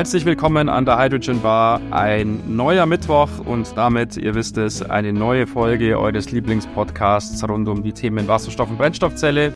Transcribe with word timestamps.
Herzlich 0.00 0.24
willkommen 0.24 0.70
an 0.70 0.86
der 0.86 0.98
Hydrogen 0.98 1.42
Bar. 1.42 1.78
Ein 1.90 2.56
neuer 2.56 2.86
Mittwoch 2.86 3.28
und 3.44 3.76
damit, 3.76 4.16
ihr 4.16 4.34
wisst 4.34 4.56
es, 4.56 4.80
eine 4.80 5.12
neue 5.12 5.46
Folge 5.46 5.98
eures 5.98 6.32
Lieblingspodcasts 6.32 7.46
rund 7.46 7.68
um 7.68 7.82
die 7.82 7.92
Themen 7.92 8.26
Wasserstoff 8.26 8.70
und 8.70 8.78
Brennstoffzelle. 8.78 9.52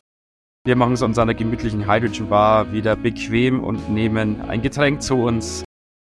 Wir 0.63 0.75
machen 0.75 0.93
es 0.93 1.01
uns 1.01 1.17
an 1.17 1.29
der 1.29 1.35
gemütlichen 1.35 1.91
Hydrogen 1.91 2.29
Bar 2.29 2.71
wieder 2.71 2.95
bequem 2.95 3.63
und 3.63 3.89
nehmen 3.89 4.39
ein 4.41 4.61
Getränk 4.61 5.01
zu 5.01 5.15
uns. 5.15 5.63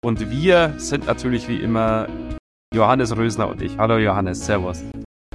Und 0.04 0.28
wir 0.28 0.74
sind 0.76 1.06
natürlich 1.06 1.46
wie 1.46 1.58
immer 1.58 2.08
Johannes 2.74 3.16
Rösner 3.16 3.46
und 3.46 3.62
ich. 3.62 3.78
Hallo 3.78 3.96
Johannes, 3.96 4.44
Servus. 4.44 4.82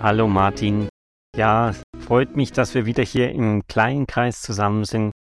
Hallo 0.02 0.28
Martin. 0.28 0.90
Ja, 1.38 1.74
freut 1.98 2.36
mich, 2.36 2.52
dass 2.52 2.76
wir 2.76 2.86
wieder 2.86 3.04
hier 3.04 3.32
im 3.32 3.66
kleinen 3.68 4.06
Kreis 4.06 4.42
zusammen 4.42 4.84
sind. 4.84 5.14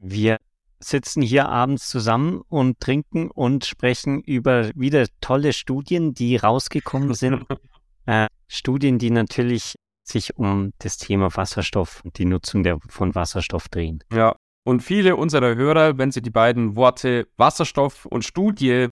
Wir 0.00 0.38
sitzen 0.78 1.22
hier 1.22 1.48
abends 1.48 1.88
zusammen 1.88 2.42
und 2.48 2.80
trinken 2.80 3.30
und 3.30 3.64
sprechen 3.64 4.20
über 4.20 4.70
wieder 4.74 5.06
tolle 5.20 5.52
Studien, 5.52 6.14
die 6.14 6.36
rausgekommen 6.36 7.14
sind. 7.14 7.46
äh, 8.06 8.26
Studien, 8.48 8.98
die 8.98 9.10
natürlich 9.10 9.76
sich 10.02 10.36
um 10.36 10.72
das 10.78 10.98
Thema 10.98 11.34
Wasserstoff 11.34 12.02
und 12.04 12.18
die 12.18 12.26
Nutzung 12.26 12.62
der, 12.62 12.78
von 12.88 13.14
Wasserstoff 13.14 13.68
drehen. 13.68 14.04
Ja, 14.12 14.36
und 14.66 14.82
viele 14.82 15.16
unserer 15.16 15.54
Hörer, 15.54 15.98
wenn 15.98 16.12
sie 16.12 16.22
die 16.22 16.30
beiden 16.30 16.76
Worte 16.76 17.26
Wasserstoff 17.36 18.06
und 18.06 18.24
Studie 18.24 18.88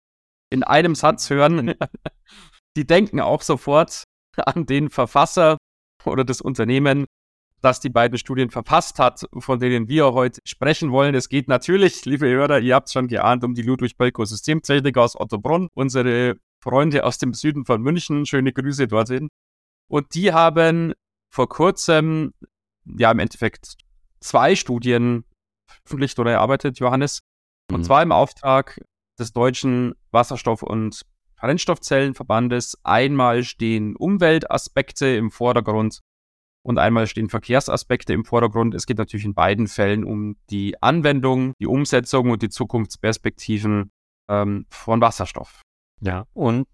in 0.50 0.62
einem 0.62 0.94
Satz 0.94 1.30
hören, 1.30 1.74
die 2.76 2.86
denken 2.86 3.20
auch 3.20 3.42
sofort 3.42 4.04
an 4.36 4.66
den 4.66 4.90
Verfasser 4.90 5.58
oder 6.04 6.24
das 6.24 6.40
Unternehmen, 6.40 7.06
das 7.60 7.80
die 7.80 7.90
beiden 7.90 8.18
Studien 8.18 8.50
verfasst 8.50 8.98
hat, 8.98 9.26
von 9.38 9.58
denen 9.58 9.88
wir 9.88 10.12
heute 10.12 10.40
sprechen 10.44 10.92
wollen. 10.92 11.14
Es 11.14 11.28
geht 11.28 11.48
natürlich, 11.48 12.04
liebe 12.04 12.26
Hörer, 12.28 12.60
ihr 12.60 12.74
habt 12.74 12.88
es 12.88 12.92
schon 12.92 13.08
geahnt, 13.08 13.44
um 13.44 13.54
die 13.54 13.62
Ludwig 13.62 13.96
Bölko 13.96 14.24
Systemtechnik 14.24 14.96
aus 14.96 15.18
Ottobrunn, 15.18 15.68
unsere 15.74 16.36
Freunde 16.62 17.04
aus 17.04 17.18
dem 17.18 17.34
Süden 17.34 17.64
von 17.64 17.82
München. 17.82 18.26
Schöne 18.26 18.52
Grüße 18.52 18.88
dorthin. 18.88 19.28
Und 19.88 20.14
die 20.14 20.32
haben 20.32 20.94
vor 21.30 21.48
kurzem, 21.48 22.32
ja, 22.84 23.10
im 23.10 23.18
Endeffekt 23.18 23.74
zwei 24.20 24.56
Studien 24.56 25.24
veröffentlicht 25.84 26.18
oder 26.18 26.32
erarbeitet, 26.32 26.78
Johannes. 26.78 27.20
Und 27.70 27.80
mhm. 27.80 27.84
zwar 27.84 28.02
im 28.02 28.12
Auftrag 28.12 28.80
des 29.18 29.32
Deutschen 29.32 29.94
Wasserstoff- 30.12 30.62
und 30.62 31.02
Brennstoffzellenverbandes. 31.36 32.78
Einmal 32.84 33.44
stehen 33.44 33.96
Umweltaspekte 33.96 35.06
im 35.06 35.30
Vordergrund 35.30 36.00
und 36.62 36.78
einmal 36.78 37.06
stehen 37.06 37.28
Verkehrsaspekte 37.28 38.12
im 38.12 38.24
Vordergrund. 38.24 38.74
Es 38.74 38.86
geht 38.86 38.98
natürlich 38.98 39.24
in 39.24 39.34
beiden 39.34 39.66
Fällen 39.66 40.04
um 40.04 40.36
die 40.50 40.80
Anwendung, 40.82 41.54
die 41.58 41.66
Umsetzung 41.66 42.30
und 42.30 42.42
die 42.42 42.50
Zukunftsperspektiven 42.50 43.90
ähm, 44.28 44.66
von 44.68 45.00
Wasserstoff. 45.00 45.62
Ja, 46.00 46.26
und 46.32 46.66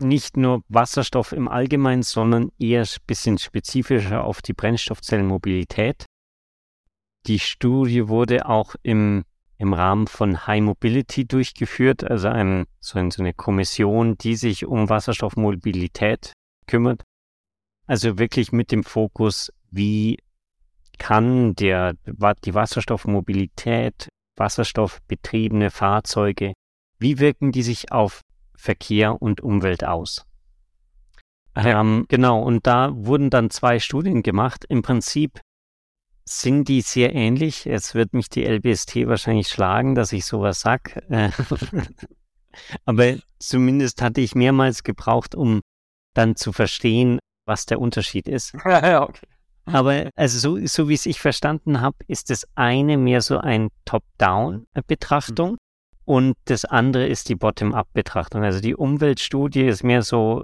nicht 0.00 0.36
nur 0.36 0.62
Wasserstoff 0.68 1.32
im 1.32 1.48
Allgemeinen, 1.48 2.02
sondern 2.02 2.50
eher 2.58 2.82
ein 2.82 3.02
bisschen 3.06 3.38
spezifischer 3.38 4.24
auf 4.24 4.42
die 4.42 4.52
Brennstoffzellenmobilität. 4.52 6.06
Die 7.26 7.38
Studie 7.38 8.08
wurde 8.08 8.46
auch 8.46 8.74
im, 8.82 9.24
im 9.58 9.72
Rahmen 9.74 10.08
von 10.08 10.46
High 10.46 10.62
Mobility 10.62 11.24
durchgeführt, 11.24 12.02
also 12.02 12.28
ein, 12.28 12.66
so, 12.80 12.98
eine 12.98 13.32
Kommission, 13.32 14.16
die 14.18 14.34
sich 14.34 14.66
um 14.66 14.88
Wasserstoffmobilität 14.88 16.32
kümmert. 16.66 17.02
Also 17.92 18.18
wirklich 18.18 18.52
mit 18.52 18.72
dem 18.72 18.84
Fokus, 18.84 19.52
wie 19.70 20.16
kann 20.96 21.54
der, 21.54 21.92
die 22.42 22.54
Wasserstoffmobilität, 22.54 24.08
wasserstoffbetriebene 24.36 25.70
Fahrzeuge, 25.70 26.54
wie 26.98 27.18
wirken 27.18 27.52
die 27.52 27.62
sich 27.62 27.92
auf 27.92 28.22
Verkehr 28.56 29.20
und 29.20 29.42
Umwelt 29.42 29.84
aus? 29.84 30.24
Ähm, 31.54 32.06
genau, 32.08 32.40
und 32.40 32.66
da 32.66 32.92
wurden 32.94 33.28
dann 33.28 33.50
zwei 33.50 33.78
Studien 33.78 34.22
gemacht. 34.22 34.64
Im 34.70 34.80
Prinzip 34.80 35.42
sind 36.24 36.68
die 36.68 36.80
sehr 36.80 37.14
ähnlich. 37.14 37.66
Jetzt 37.66 37.94
wird 37.94 38.14
mich 38.14 38.30
die 38.30 38.46
LBST 38.46 39.06
wahrscheinlich 39.06 39.48
schlagen, 39.48 39.94
dass 39.94 40.14
ich 40.14 40.24
sowas 40.24 40.60
sag. 40.60 40.98
Aber 42.86 43.16
zumindest 43.38 44.00
hatte 44.00 44.22
ich 44.22 44.34
mehrmals 44.34 44.82
gebraucht, 44.82 45.34
um 45.34 45.60
dann 46.14 46.36
zu 46.36 46.54
verstehen, 46.54 47.18
was 47.44 47.66
der 47.66 47.80
Unterschied 47.80 48.28
ist. 48.28 48.54
ja, 48.64 49.02
okay. 49.02 49.26
Aber 49.64 50.10
also 50.16 50.38
so, 50.38 50.66
so 50.66 50.88
wie 50.88 50.94
es 50.94 51.06
ich 51.06 51.20
verstanden 51.20 51.80
habe, 51.80 51.96
ist 52.08 52.30
das 52.30 52.46
eine 52.56 52.96
mehr 52.96 53.20
so 53.20 53.38
ein 53.38 53.68
Top-Down-Betrachtung 53.84 55.52
mhm. 55.52 55.58
und 56.04 56.34
das 56.46 56.64
andere 56.64 57.06
ist 57.06 57.28
die 57.28 57.36
Bottom-Up-Betrachtung. 57.36 58.42
Also 58.42 58.60
die 58.60 58.74
Umweltstudie 58.74 59.66
ist 59.66 59.84
mehr 59.84 60.02
so, 60.02 60.42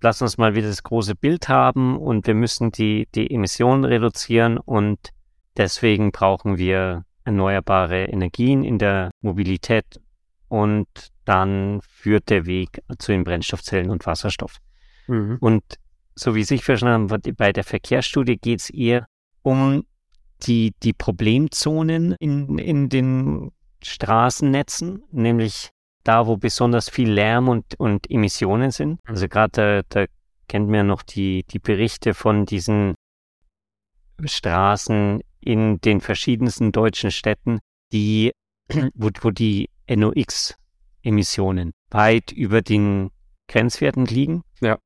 lass 0.00 0.22
uns 0.22 0.38
mal 0.38 0.54
wieder 0.54 0.68
das 0.68 0.82
große 0.82 1.14
Bild 1.14 1.48
haben 1.48 1.98
und 1.98 2.26
wir 2.26 2.34
müssen 2.34 2.70
die, 2.70 3.06
die 3.14 3.30
Emissionen 3.30 3.84
reduzieren 3.84 4.56
und 4.56 5.10
deswegen 5.56 6.10
brauchen 6.10 6.56
wir 6.56 7.04
erneuerbare 7.24 8.04
Energien 8.04 8.64
in 8.64 8.78
der 8.78 9.10
Mobilität 9.20 10.00
und 10.48 10.88
dann 11.26 11.80
führt 11.82 12.30
der 12.30 12.46
Weg 12.46 12.82
zu 12.98 13.12
den 13.12 13.24
Brennstoffzellen 13.24 13.90
und 13.90 14.06
Wasserstoff. 14.06 14.56
Mhm. 15.06 15.36
Und 15.40 15.62
so 16.18 16.34
wie 16.34 16.40
ich 16.40 16.64
verstanden 16.64 17.10
habe, 17.10 17.32
bei 17.32 17.52
der 17.52 17.64
Verkehrsstudie 17.64 18.36
geht 18.36 18.60
es 18.60 18.70
eher 18.70 19.06
um 19.42 19.84
die, 20.42 20.74
die 20.82 20.92
Problemzonen 20.92 22.14
in, 22.18 22.58
in 22.58 22.88
den 22.88 23.52
Straßennetzen, 23.82 25.04
nämlich 25.12 25.70
da, 26.04 26.26
wo 26.26 26.36
besonders 26.36 26.88
viel 26.88 27.10
Lärm 27.10 27.48
und, 27.48 27.78
und 27.78 28.10
Emissionen 28.10 28.70
sind. 28.70 29.00
Also 29.04 29.28
gerade 29.28 29.84
da, 29.88 30.04
da 30.06 30.06
kennt 30.48 30.68
man 30.68 30.86
noch 30.86 31.02
die, 31.02 31.44
die 31.44 31.58
Berichte 31.58 32.14
von 32.14 32.46
diesen 32.46 32.94
Straßen 34.24 35.20
in 35.40 35.80
den 35.80 36.00
verschiedensten 36.00 36.72
deutschen 36.72 37.10
Städten, 37.10 37.60
die, 37.92 38.32
wo, 38.94 39.10
wo 39.20 39.30
die 39.30 39.68
NOx-Emissionen 39.88 41.72
weit 41.90 42.32
über 42.32 42.62
den 42.62 43.10
Grenzwerten 43.48 44.06
liegen. 44.06 44.42
Ja. 44.60 44.78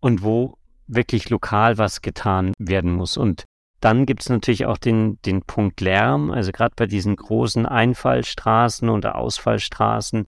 Und 0.00 0.22
wo 0.22 0.58
wirklich 0.86 1.30
lokal 1.30 1.78
was 1.78 2.02
getan 2.02 2.52
werden 2.58 2.92
muss. 2.92 3.16
Und 3.16 3.44
dann 3.80 4.06
gibt 4.06 4.22
es 4.22 4.28
natürlich 4.28 4.66
auch 4.66 4.78
den, 4.78 5.20
den 5.22 5.42
Punkt 5.42 5.80
Lärm, 5.80 6.30
also 6.30 6.52
gerade 6.52 6.74
bei 6.76 6.86
diesen 6.86 7.16
großen 7.16 7.66
Einfallstraßen 7.66 8.88
oder 8.88 9.16
Ausfallstraßen, 9.16 10.24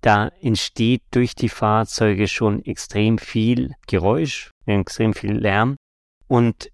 da 0.00 0.28
entsteht 0.40 1.02
durch 1.10 1.34
die 1.34 1.48
Fahrzeuge 1.48 2.28
schon 2.28 2.64
extrem 2.64 3.18
viel 3.18 3.74
Geräusch, 3.88 4.52
extrem 4.66 5.12
viel 5.12 5.32
Lärm. 5.32 5.76
Und 6.28 6.70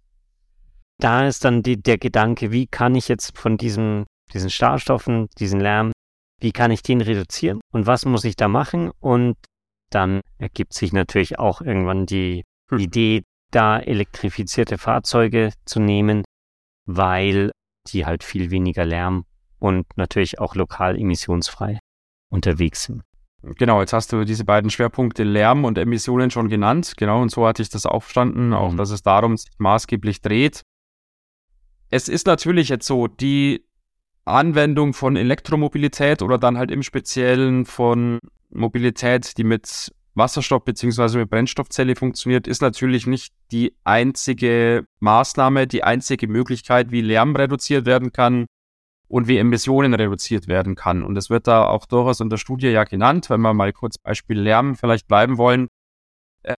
da 0.99 1.27
ist 1.27 1.45
dann 1.45 1.63
die, 1.63 1.81
der 1.81 1.99
Gedanke, 1.99 2.53
wie 2.53 2.67
kann 2.67 2.95
ich 2.95 3.09
jetzt 3.09 3.37
von 3.39 3.57
diesem, 3.57 4.05
diesen 4.33 4.51
Starrstoffen, 4.51 5.29
diesen 5.39 5.61
Lärm, 5.61 5.93
wie 6.41 6.53
kann 6.53 6.71
ich 6.71 6.83
den 6.83 7.01
reduzieren 7.01 7.61
und 7.73 7.87
was 7.87 8.05
muss 8.05 8.25
ich 8.25 8.37
da 8.37 8.49
machen? 8.49 8.91
Und 9.01 9.37
dann 9.91 10.21
ergibt 10.39 10.75
sich 10.75 10.93
natürlich 10.93 11.39
auch 11.39 11.61
irgendwann 11.61 12.05
die 12.05 12.45
hm. 12.77 12.85
Idee, 12.85 13.23
da 13.51 13.79
elektrifizierte 13.79 14.79
Fahrzeuge 14.79 15.53
zu 15.65 15.81
nehmen, 15.81 16.25
weil 16.87 17.51
die 17.89 18.07
halt 18.07 18.25
viel 18.25 18.51
weniger 18.51 18.85
Lärm 18.85 19.25
und 19.59 19.87
natürlich 19.97 20.39
auch 20.41 20.55
lokal 20.55 20.99
emissionsfrei 20.99 21.79
unterwegs 22.31 22.85
sind. 22.85 23.03
Genau, 23.43 23.81
jetzt 23.81 23.93
hast 23.93 24.13
du 24.13 24.25
diese 24.25 24.45
beiden 24.45 24.71
Schwerpunkte 24.71 25.23
Lärm 25.23 25.65
und 25.65 25.77
Emissionen 25.77 26.31
schon 26.31 26.49
genannt. 26.49 26.95
Genau, 26.97 27.21
und 27.21 27.31
so 27.31 27.47
hatte 27.47 27.63
ich 27.63 27.69
das 27.69 27.85
auch 27.85 28.03
verstanden, 28.03 28.55
auch 28.55 28.73
mhm. 28.73 28.77
dass 28.79 28.91
es 28.91 29.03
darum 29.03 29.37
sich 29.37 29.51
maßgeblich 29.59 30.23
dreht. 30.23 30.63
Es 31.91 32.09
ist 32.09 32.27
natürlich 32.27 32.71
jetzt 32.71 32.87
so, 32.87 33.07
die 33.07 33.65
Anwendung 34.25 34.95
von 34.95 35.17
Elektromobilität 35.17 36.23
oder 36.23 36.39
dann 36.39 36.57
halt 36.57 36.71
im 36.71 36.83
Speziellen 36.83 37.67
von 37.67 38.19
Mobilität, 38.51 39.37
die 39.37 39.45
mit 39.45 39.93
Wasserstoff 40.15 40.65
beziehungsweise 40.65 41.19
mit 41.19 41.31
Brennstoffzelle 41.31 41.97
funktioniert, 41.97 42.47
ist 42.47 42.63
natürlich 42.63 43.07
nicht 43.07 43.35
die 43.51 43.77
einzige 43.85 44.87
Maßnahme, 45.01 45.67
die 45.67 45.83
einzige 45.83 46.29
Möglichkeit, 46.29 46.91
wie 46.91 47.01
Lärm 47.01 47.35
reduziert 47.35 47.85
werden 47.85 48.13
kann 48.13 48.47
und 49.09 49.29
wie 49.29 49.39
Emissionen 49.39 49.95
reduziert 49.95 50.47
werden 50.47 50.77
kann. 50.77 51.03
Und 51.03 51.17
es 51.17 51.31
wird 51.31 51.47
da 51.47 51.67
auch 51.67 51.87
durchaus 51.87 52.21
in 52.21 52.31
der 52.31 52.37
Studie 52.37 52.69
ja 52.69 52.85
genannt, 52.85 53.29
wenn 53.29 53.41
wir 53.41 53.55
mal 53.55 53.73
kurz 53.73 53.99
Beispiel 53.99 54.39
Lärm 54.41 54.77
vielleicht 54.77 55.09
bleiben 55.09 55.37
wollen. 55.37 55.69
Äh, 56.43 56.55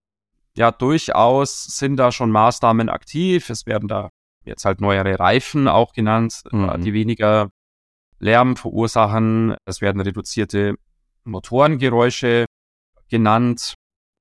ja, 0.56 0.70
durchaus 0.70 1.64
sind 1.64 1.96
da 1.96 2.12
schon 2.12 2.30
Maßnahmen 2.30 2.88
aktiv. 2.88 3.48
Es 3.50 3.66
werden 3.66 3.88
da 3.88 4.10
jetzt 4.44 4.64
halt 4.64 4.80
neuere 4.80 5.18
Reifen 5.18 5.66
auch 5.66 5.92
genannt, 5.92 6.42
äh, 6.52 6.56
mhm. 6.56 6.82
die 6.82 6.92
weniger 6.92 7.50
Lärm 8.18 8.56
verursachen. 8.56 9.56
Es 9.64 9.80
werden 9.80 10.00
reduzierte 10.00 10.76
Motorengeräusche 11.24 12.46
genannt. 13.08 13.74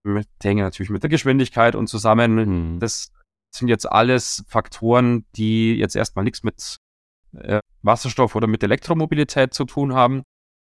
Mit, 0.04 0.28
hängen 0.44 0.64
natürlich 0.64 0.92
mit 0.92 1.04
der 1.04 1.10
Geschwindigkeit 1.10 1.76
und 1.76 1.88
zusammen. 1.88 2.36
Mhm. 2.76 2.80
Das 2.80 3.12
sind 3.54 3.68
jetzt 3.68 3.92
alles 3.92 4.44
Faktoren, 4.48 5.26
die 5.36 5.76
jetzt 5.76 5.96
erstmal 5.96 6.26
nichts 6.26 6.44
mit 6.44 6.78
äh, 7.38 7.60
Wasserstoff 7.82 8.36
oder 8.36 8.48
mit 8.48 8.64
Elektromobilität 8.64 9.54
zu 9.54 9.66
tun 9.66 9.94
haben. 9.94 10.24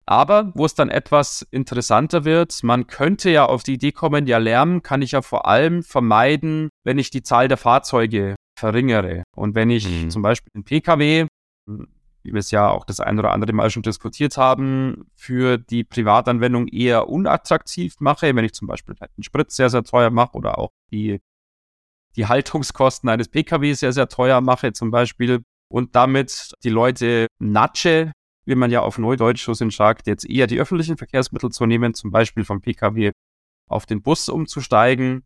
Aber 0.06 0.54
wo 0.56 0.64
es 0.66 0.74
dann 0.74 0.90
etwas 0.90 1.46
interessanter 1.52 2.24
wird, 2.24 2.64
man 2.64 2.88
könnte 2.88 3.30
ja 3.30 3.46
auf 3.46 3.64
die 3.64 3.74
Idee 3.74 3.92
kommen, 3.92 4.26
ja, 4.26 4.38
Lärm 4.38 4.82
kann 4.82 5.02
ich 5.02 5.12
ja 5.12 5.22
vor 5.22 5.48
allem 5.48 5.84
vermeiden, 5.84 6.70
wenn 6.86 6.98
ich 6.98 7.10
die 7.10 7.24
Zahl 7.24 7.50
der 7.50 7.58
Fahrzeuge 7.58 8.36
verringere. 8.58 9.24
Und 9.36 9.54
wenn 9.56 9.70
ich 9.70 9.88
mhm. 9.90 10.10
zum 10.10 10.22
Beispiel 10.22 10.52
den 10.56 10.64
Pkw, 10.64 11.28
wie 12.28 12.34
wir 12.34 12.40
es 12.40 12.52
ja 12.52 12.70
auch 12.70 12.84
das 12.84 13.00
ein 13.00 13.18
oder 13.18 13.32
andere 13.32 13.54
Mal 13.54 13.70
schon 13.70 13.84
diskutiert 13.84 14.36
haben, 14.36 15.10
für 15.16 15.58
die 15.58 15.86
Privatanwendung 15.86 16.68
eher 16.68 17.08
unattraktiv 17.08 17.96
mache, 18.00 18.36
wenn 18.36 18.44
ich 18.44 18.54
zum 18.54 18.68
Beispiel 18.68 18.96
halt 19.00 19.12
einen 19.16 19.24
Sprit 19.24 19.50
sehr, 19.50 19.70
sehr 19.70 19.84
teuer 19.84 20.10
mache 20.10 20.34
oder 20.34 20.58
auch 20.58 20.72
die, 20.92 21.22
die 22.18 22.28
Haltungskosten 22.28 23.10
eines 23.10 23.30
Pkw 23.30 23.74
sehr, 23.74 23.94
sehr 23.94 24.10
teuer 24.10 24.42
mache 24.42 24.74
zum 24.74 24.92
Beispiel 24.92 25.42
und 25.70 25.96
damit 25.96 26.52
die 26.64 26.70
Leute 26.70 27.28
natsche, 27.40 28.12
wie 28.46 28.56
man 28.56 28.72
ja 28.72 28.82
auf 28.82 28.98
Neudeutsch 28.98 29.46
so 29.46 29.54
sagt, 29.54 30.08
jetzt 30.08 30.30
eher 30.30 30.48
die 30.48 30.60
öffentlichen 30.60 30.98
Verkehrsmittel 30.98 31.50
zu 31.50 31.66
nehmen, 31.66 31.94
zum 31.94 32.12
Beispiel 32.12 32.44
vom 32.44 32.62
Pkw 32.62 33.12
auf 33.70 33.86
den 33.86 34.02
Bus 34.02 34.28
umzusteigen, 34.28 35.24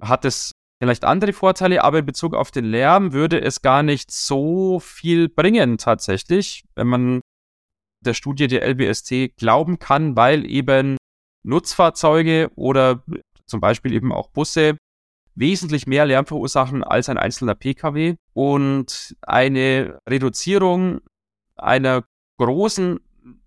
hat 0.00 0.26
es 0.26 0.52
vielleicht 0.80 1.04
andere 1.04 1.32
Vorteile, 1.32 1.82
aber 1.82 2.00
in 2.00 2.06
Bezug 2.06 2.34
auf 2.34 2.50
den 2.50 2.64
Lärm 2.64 3.12
würde 3.12 3.40
es 3.40 3.62
gar 3.62 3.82
nicht 3.82 4.10
so 4.10 4.80
viel 4.80 5.28
bringen 5.28 5.78
tatsächlich, 5.78 6.64
wenn 6.74 6.86
man 6.86 7.20
der 8.04 8.14
Studie 8.14 8.46
der 8.46 8.66
LBST 8.66 9.36
glauben 9.36 9.78
kann, 9.78 10.16
weil 10.16 10.44
eben 10.48 10.96
Nutzfahrzeuge 11.44 12.50
oder 12.56 13.02
zum 13.46 13.60
Beispiel 13.60 13.92
eben 13.92 14.12
auch 14.12 14.28
Busse 14.28 14.76
wesentlich 15.34 15.86
mehr 15.86 16.06
Lärm 16.06 16.26
verursachen 16.26 16.82
als 16.82 17.08
ein 17.08 17.18
einzelner 17.18 17.54
Pkw 17.54 18.16
und 18.32 19.16
eine 19.22 19.98
Reduzierung 20.08 21.00
einer 21.56 22.04
großen 22.38 23.00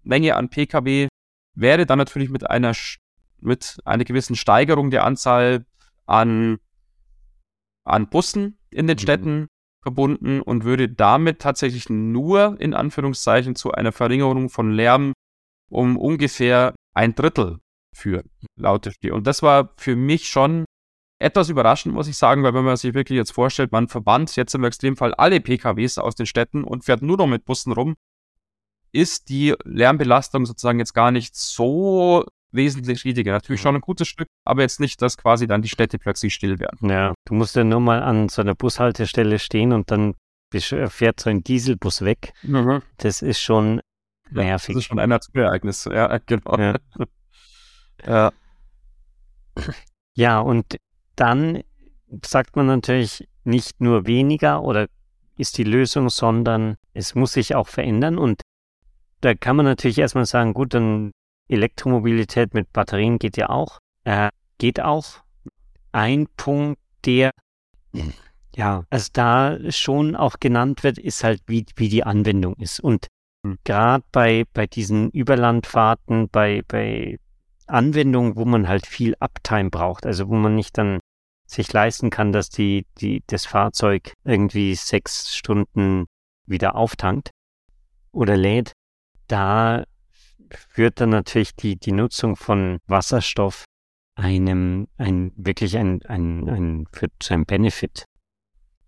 Menge 0.03 0.35
an 0.35 0.49
Pkw 0.49 1.07
wäre 1.55 1.85
dann 1.85 1.97
natürlich 1.97 2.29
mit 2.29 2.49
einer, 2.49 2.73
mit 3.39 3.77
einer 3.85 4.03
gewissen 4.05 4.35
Steigerung 4.35 4.91
der 4.91 5.03
Anzahl 5.03 5.65
an, 6.05 6.59
an 7.85 8.09
Bussen 8.09 8.57
in 8.69 8.87
den 8.87 8.95
mhm. 8.95 9.01
Städten 9.01 9.47
verbunden 9.81 10.41
und 10.41 10.65
würde 10.65 10.89
damit 10.89 11.39
tatsächlich 11.39 11.89
nur 11.89 12.59
in 12.59 12.73
Anführungszeichen 12.73 13.55
zu 13.55 13.71
einer 13.71 13.91
Verringerung 13.91 14.49
von 14.49 14.71
Lärm 14.71 15.13
um 15.69 15.97
ungefähr 15.97 16.75
ein 16.93 17.15
Drittel 17.15 17.59
führen, 17.95 18.29
laut 18.55 18.85
der. 18.85 19.13
Und 19.13 19.25
das 19.27 19.41
war 19.41 19.73
für 19.77 19.95
mich 19.95 20.27
schon 20.27 20.65
etwas 21.19 21.49
überraschend, 21.49 21.93
muss 21.93 22.07
ich 22.07 22.17
sagen, 22.17 22.43
weil 22.43 22.53
wenn 22.53 22.63
man 22.63 22.77
sich 22.77 22.93
wirklich 22.93 23.17
jetzt 23.17 23.31
vorstellt, 23.31 23.71
man 23.71 23.87
verbannt 23.87 24.35
jetzt 24.35 24.55
im 24.55 24.63
Extremfall 24.63 25.13
alle 25.13 25.41
PKWs 25.41 25.97
aus 25.97 26.15
den 26.15 26.25
Städten 26.25 26.63
und 26.63 26.85
fährt 26.85 27.01
nur 27.01 27.17
noch 27.17 27.27
mit 27.27 27.45
Bussen 27.45 27.73
rum, 27.73 27.95
ist 28.91 29.29
die 29.29 29.53
Lärmbelastung 29.65 30.45
sozusagen 30.45 30.79
jetzt 30.79 30.93
gar 30.93 31.11
nicht 31.11 31.35
so 31.35 32.25
wesentlich 32.51 33.03
riesiger. 33.05 33.33
Natürlich 33.33 33.61
schon 33.61 33.75
ein 33.75 33.81
gutes 33.81 34.07
Stück, 34.07 34.27
aber 34.45 34.61
jetzt 34.61 34.79
nicht, 34.79 35.01
dass 35.01 35.17
quasi 35.17 35.47
dann 35.47 35.61
die 35.61 35.69
Städte 35.69 35.99
plötzlich 35.99 36.33
still 36.33 36.59
werden. 36.59 36.89
Ja, 36.89 37.13
du 37.25 37.33
musst 37.33 37.55
ja 37.55 37.63
nur 37.63 37.79
mal 37.79 38.01
an 38.01 38.29
so 38.29 38.41
einer 38.41 38.55
Bushaltestelle 38.55 39.39
stehen 39.39 39.73
und 39.73 39.91
dann 39.91 40.15
fährt 40.51 41.19
so 41.19 41.29
ein 41.29 41.43
Dieselbus 41.43 42.01
weg. 42.01 42.33
Mhm. 42.43 42.81
Das 42.97 43.21
ist 43.21 43.39
schon 43.39 43.81
nervig. 44.31 44.73
das 44.75 44.83
ist 44.83 44.87
schon 44.87 44.99
ein 44.99 45.09
Naturereignis. 45.09 45.85
Ja, 45.85 46.17
genau. 46.25 46.57
Ja. 46.57 46.75
ja. 48.05 48.31
ja, 50.15 50.39
und 50.39 50.77
dann 51.15 51.61
sagt 52.25 52.55
man 52.55 52.65
natürlich 52.65 53.27
nicht 53.43 53.81
nur 53.81 54.07
weniger 54.07 54.63
oder 54.63 54.87
ist 55.37 55.57
die 55.57 55.63
Lösung, 55.63 56.09
sondern 56.09 56.75
es 56.93 57.15
muss 57.15 57.33
sich 57.33 57.55
auch 57.55 57.67
verändern 57.67 58.17
und 58.17 58.41
da 59.21 59.33
kann 59.33 59.55
man 59.55 59.65
natürlich 59.65 59.99
erstmal 59.99 60.25
sagen, 60.25 60.53
gut, 60.53 60.73
dann 60.73 61.11
Elektromobilität 61.49 62.53
mit 62.53 62.71
Batterien 62.71 63.19
geht 63.19 63.37
ja 63.37 63.49
auch. 63.49 63.79
Äh, 64.05 64.29
geht 64.57 64.79
auch. 64.79 65.23
Ein 65.91 66.27
Punkt, 66.37 66.79
der 67.05 67.31
ja, 68.55 68.83
also 68.89 69.09
da 69.13 69.57
schon 69.71 70.15
auch 70.15 70.39
genannt 70.39 70.83
wird, 70.83 70.97
ist 70.97 71.23
halt, 71.23 71.41
wie, 71.47 71.65
wie 71.75 71.89
die 71.89 72.03
Anwendung 72.03 72.55
ist. 72.55 72.79
Und 72.79 73.07
mhm. 73.43 73.57
gerade 73.63 74.03
bei, 74.11 74.45
bei 74.53 74.67
diesen 74.67 75.09
Überlandfahrten, 75.11 76.29
bei, 76.29 76.63
bei 76.67 77.19
Anwendungen, 77.67 78.35
wo 78.35 78.45
man 78.45 78.67
halt 78.67 78.85
viel 78.85 79.15
Uptime 79.19 79.69
braucht, 79.69 80.05
also 80.05 80.27
wo 80.27 80.35
man 80.35 80.55
nicht 80.55 80.77
dann 80.77 80.99
sich 81.45 81.71
leisten 81.73 82.09
kann, 82.09 82.31
dass 82.31 82.49
die, 82.49 82.85
die, 82.99 83.23
das 83.27 83.45
Fahrzeug 83.45 84.13
irgendwie 84.23 84.75
sechs 84.75 85.33
Stunden 85.35 86.05
wieder 86.45 86.75
auftankt 86.75 87.31
oder 88.11 88.37
lädt, 88.37 88.73
da 89.27 89.83
führt 90.69 90.99
dann 91.01 91.09
natürlich 91.09 91.55
die, 91.55 91.75
die 91.77 91.91
Nutzung 91.91 92.35
von 92.35 92.79
Wasserstoff 92.87 93.65
einem, 94.15 94.87
ein, 94.97 95.31
wirklich 95.35 95.77
ein, 95.77 96.01
ein, 96.05 96.49
ein, 96.49 96.87
für, 96.91 97.07
zu 97.19 97.33
einem 97.33 97.45
Benefit, 97.45 98.05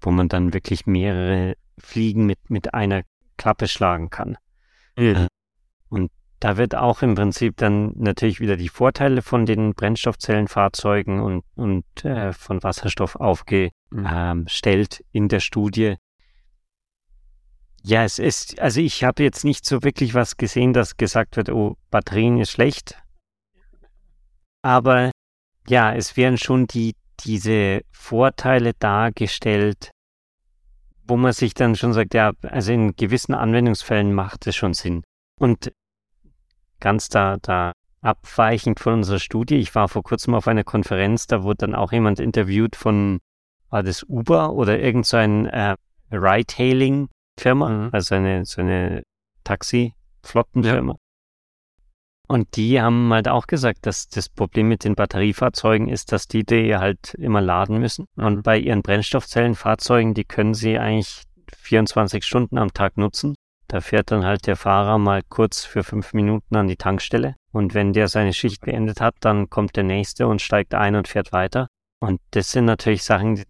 wo 0.02 0.12
man 0.12 0.30
dann 0.30 0.54
wirklich 0.54 0.86
mehrere 0.86 1.56
Fliegen 1.78 2.26
mit, 2.26 2.50
mit 2.50 2.74
einer 2.74 3.04
Klappe 3.38 3.68
schlagen 3.68 4.10
kann. 4.10 4.38
Mhm. 4.98 5.28
Und 5.90 6.12
da 6.40 6.58
wird 6.58 6.76
auch 6.76 7.02
im 7.02 7.16
Prinzip 7.16 7.56
dann 7.58 7.94
natürlich 7.98 8.40
wieder 8.40 8.58
die 8.58 8.70
Vorteile 8.70 9.22
von 9.22 9.46
den 9.46 9.74
Brennstoffzellenfahrzeugen 9.74 11.20
und, 11.22 11.44
und 11.56 11.86
äh, 12.04 12.34
von 12.34 12.64
Wasserstoff 12.64 13.16
aufgestellt 13.16 15.04
in 15.12 15.28
der 15.28 15.40
Studie. 15.40 15.96
Ja, 17.84 18.04
es 18.04 18.20
ist, 18.20 18.60
also 18.60 18.80
ich 18.80 19.04
habe 19.04 19.24
jetzt 19.24 19.44
nicht 19.44 19.66
so 19.66 19.84
wirklich 19.84 20.14
was 20.14 20.38
gesehen, 20.38 20.74
dass 20.74 20.98
gesagt 20.98 21.36
wird, 21.36 21.50
oh, 21.50 21.78
Batterien 21.90 22.40
ist 22.40 22.52
schlecht. 22.52 23.02
Aber 24.62 25.12
ja, 25.68 25.94
es 25.94 26.16
werden 26.16 26.38
schon 26.38 26.68
die, 26.68 26.96
diese 27.22 27.82
Vorteile 27.92 28.74
dargestellt, 28.74 29.90
wo 31.08 31.18
man 31.18 31.34
sich 31.34 31.56
dann 31.56 31.76
schon 31.76 31.94
sagt, 31.94 32.14
ja, 32.14 32.34
also 32.44 32.72
in 32.72 32.96
gewissen 32.96 33.34
Anwendungsfällen 33.34 34.14
macht 34.14 34.46
es 34.46 34.56
schon 34.56 34.76
Sinn. 34.76 35.04
Und 35.40 35.74
ganz 36.80 37.10
da, 37.10 37.38
da 37.42 37.72
abweichend 38.02 38.80
von 38.80 38.94
unserer 38.94 39.20
Studie, 39.20 39.56
ich 39.56 39.74
war 39.74 39.88
vor 39.88 40.04
kurzem 40.04 40.36
auf 40.36 40.48
einer 40.48 40.64
Konferenz, 40.64 41.26
da 41.26 41.44
wurde 41.44 41.58
dann 41.58 41.76
auch 41.76 41.92
jemand 41.92 42.20
interviewt 42.20 42.76
von, 42.76 43.20
war 43.70 43.82
das 43.82 44.04
Uber 44.04 44.54
oder 44.54 44.80
irgend 44.80 45.08
so 45.08 45.18
äh, 45.18 45.76
Ride-Hailing 46.12 47.10
Firma, 47.38 47.70
mhm. 47.70 47.90
also 47.92 48.16
eine, 48.16 48.46
so 48.46 48.62
eine 48.62 49.04
Taxi-Flottenfirma. 49.44 50.94
Ja. 50.94 51.00
Und 52.28 52.56
die 52.56 52.82
haben 52.82 53.12
halt 53.12 53.28
auch 53.28 53.46
gesagt, 53.46 53.86
dass 53.86 54.08
das 54.08 54.30
Problem 54.30 54.70
mit 54.70 54.86
den 54.86 54.96
Batteriefahrzeugen 54.96 55.90
ist, 55.90 56.14
dass 56.14 56.28
die 56.28 56.46
die 56.46 56.78
halt 56.78 57.14
immer 57.16 57.42
laden 57.42 57.80
müssen. 57.80 58.06
Und 58.16 58.38
mhm. 58.38 58.42
bei 58.44 58.58
ihren 58.58 58.82
Brennstoffzellenfahrzeugen, 58.82 60.14
die 60.14 60.24
können 60.24 60.54
sie 60.54 60.78
eigentlich 60.78 61.24
24 61.58 62.24
Stunden 62.24 62.58
am 62.58 62.74
Tag 62.74 62.98
nutzen. 62.98 63.36
Da 63.68 63.82
fährt 63.82 64.12
dann 64.12 64.26
halt 64.26 64.48
der 64.48 64.56
Fahrer 64.56 64.98
mal 64.98 65.22
kurz 65.28 65.64
für 65.66 65.84
fünf 65.84 66.14
Minuten 66.14 66.56
an 66.56 66.68
die 66.68 66.78
Tankstelle. 66.78 67.36
Und 67.52 67.74
wenn 67.74 67.94
der 67.94 68.08
seine 68.08 68.34
Schicht 68.34 68.62
beendet 68.62 69.02
hat, 69.02 69.16
dann 69.22 69.50
kommt 69.50 69.76
der 69.76 69.84
nächste 69.84 70.28
und 70.28 70.42
steigt 70.42 70.74
ein 70.74 70.96
und 70.96 71.08
fährt 71.08 71.32
weiter. 71.32 71.68
Und 72.00 72.20
das 72.32 72.52
sind 72.52 72.66
natürlich 72.66 73.04
Sachen, 73.04 73.44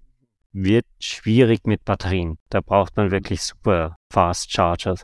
wird 0.53 0.85
schwierig 0.99 1.65
mit 1.65 1.85
Batterien. 1.85 2.37
Da 2.49 2.61
braucht 2.61 2.97
man 2.97 3.11
wirklich 3.11 3.41
super 3.41 3.95
Fast 4.11 4.51
Chargers, 4.51 5.03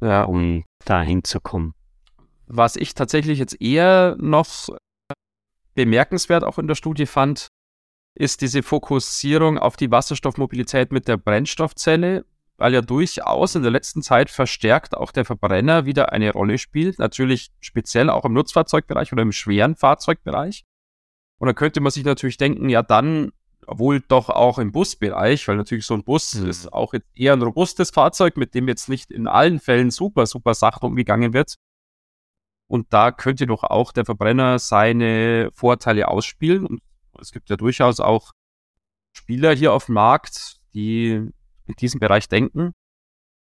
ja. 0.00 0.24
um 0.24 0.64
da 0.84 1.02
hinzukommen. 1.02 1.74
Was 2.46 2.76
ich 2.76 2.94
tatsächlich 2.94 3.38
jetzt 3.38 3.60
eher 3.60 4.16
noch 4.18 4.68
bemerkenswert 5.74 6.44
auch 6.44 6.58
in 6.58 6.68
der 6.68 6.74
Studie 6.74 7.06
fand, 7.06 7.48
ist 8.14 8.42
diese 8.42 8.62
Fokussierung 8.62 9.58
auf 9.58 9.76
die 9.76 9.90
Wasserstoffmobilität 9.90 10.92
mit 10.92 11.08
der 11.08 11.16
Brennstoffzelle, 11.16 12.24
weil 12.56 12.72
ja 12.72 12.80
durchaus 12.80 13.56
in 13.56 13.62
der 13.62 13.72
letzten 13.72 14.02
Zeit 14.02 14.30
verstärkt 14.30 14.96
auch 14.96 15.10
der 15.10 15.24
Verbrenner 15.24 15.84
wieder 15.84 16.12
eine 16.12 16.32
Rolle 16.32 16.58
spielt, 16.58 16.98
natürlich 16.98 17.50
speziell 17.60 18.08
auch 18.08 18.24
im 18.24 18.32
Nutzfahrzeugbereich 18.32 19.12
oder 19.12 19.22
im 19.22 19.32
schweren 19.32 19.74
Fahrzeugbereich. 19.74 20.64
Und 21.38 21.48
da 21.48 21.52
könnte 21.52 21.80
man 21.80 21.90
sich 21.90 22.04
natürlich 22.04 22.36
denken, 22.36 22.68
ja, 22.68 22.82
dann 22.82 23.32
obwohl 23.66 24.00
doch 24.00 24.28
auch 24.28 24.58
im 24.58 24.72
Busbereich, 24.72 25.46
weil 25.48 25.56
natürlich 25.56 25.86
so 25.86 25.94
ein 25.94 26.04
Bus 26.04 26.34
mhm. 26.34 26.48
ist 26.48 26.72
auch 26.72 26.92
jetzt 26.92 27.08
eher 27.14 27.32
ein 27.32 27.42
robustes 27.42 27.90
Fahrzeug, 27.90 28.36
mit 28.36 28.54
dem 28.54 28.68
jetzt 28.68 28.88
nicht 28.88 29.10
in 29.10 29.26
allen 29.26 29.60
Fällen 29.60 29.90
super, 29.90 30.26
super 30.26 30.54
sacht 30.54 30.82
umgegangen 30.82 31.32
wird. 31.32 31.56
Und 32.66 32.92
da 32.92 33.12
könnte 33.12 33.46
doch 33.46 33.62
auch 33.62 33.92
der 33.92 34.04
Verbrenner 34.04 34.58
seine 34.58 35.50
Vorteile 35.52 36.08
ausspielen. 36.08 36.66
Und 36.66 36.82
es 37.20 37.30
gibt 37.32 37.50
ja 37.50 37.56
durchaus 37.56 38.00
auch 38.00 38.32
Spieler 39.12 39.54
hier 39.54 39.72
auf 39.72 39.86
dem 39.86 39.94
Markt, 39.94 40.56
die 40.74 41.28
in 41.66 41.74
diesem 41.78 42.00
Bereich 42.00 42.28
denken. 42.28 42.72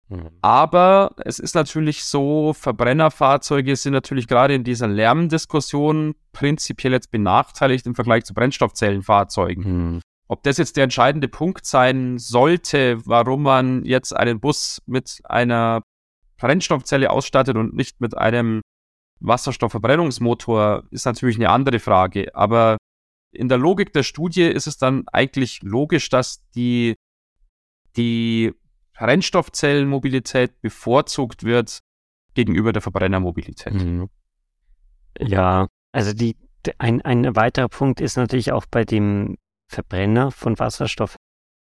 Mhm. 0.08 0.30
Aber 0.42 1.14
es 1.24 1.38
ist 1.38 1.54
natürlich 1.54 2.04
so, 2.04 2.52
Verbrennerfahrzeuge 2.52 3.76
sind 3.76 3.92
natürlich 3.92 4.28
gerade 4.28 4.54
in 4.54 4.64
dieser 4.64 4.88
Lärmdiskussion 4.88 6.14
prinzipiell 6.32 6.92
jetzt 6.92 7.10
benachteiligt 7.10 7.86
im 7.86 7.94
Vergleich 7.94 8.24
zu 8.24 8.34
Brennstoffzellenfahrzeugen. 8.34 9.64
Mhm. 9.64 10.00
Ob 10.32 10.42
das 10.44 10.56
jetzt 10.56 10.78
der 10.78 10.84
entscheidende 10.84 11.28
Punkt 11.28 11.66
sein 11.66 12.16
sollte, 12.16 13.06
warum 13.06 13.42
man 13.42 13.84
jetzt 13.84 14.16
einen 14.16 14.40
Bus 14.40 14.80
mit 14.86 15.20
einer 15.24 15.82
Brennstoffzelle 16.38 17.10
ausstattet 17.10 17.58
und 17.58 17.74
nicht 17.74 18.00
mit 18.00 18.16
einem 18.16 18.62
Wasserstoffverbrennungsmotor, 19.20 20.84
ist 20.90 21.04
natürlich 21.04 21.36
eine 21.36 21.50
andere 21.50 21.80
Frage. 21.80 22.34
Aber 22.34 22.78
in 23.30 23.50
der 23.50 23.58
Logik 23.58 23.92
der 23.92 24.04
Studie 24.04 24.44
ist 24.44 24.66
es 24.66 24.78
dann 24.78 25.04
eigentlich 25.12 25.60
logisch, 25.60 26.08
dass 26.08 26.40
die, 26.54 26.94
die 27.98 28.54
Brennstoffzellenmobilität 28.94 30.62
bevorzugt 30.62 31.44
wird 31.44 31.80
gegenüber 32.32 32.72
der 32.72 32.80
Verbrennermobilität. 32.80 33.74
Mhm. 33.74 34.08
Ja, 35.18 35.68
also 35.92 36.14
die, 36.14 36.38
ein, 36.78 37.02
ein 37.02 37.36
weiterer 37.36 37.68
Punkt 37.68 38.00
ist 38.00 38.16
natürlich 38.16 38.50
auch 38.50 38.64
bei 38.64 38.86
dem 38.86 39.36
Verbrenner 39.72 40.30
von 40.30 40.58
Wasserstoff 40.58 41.16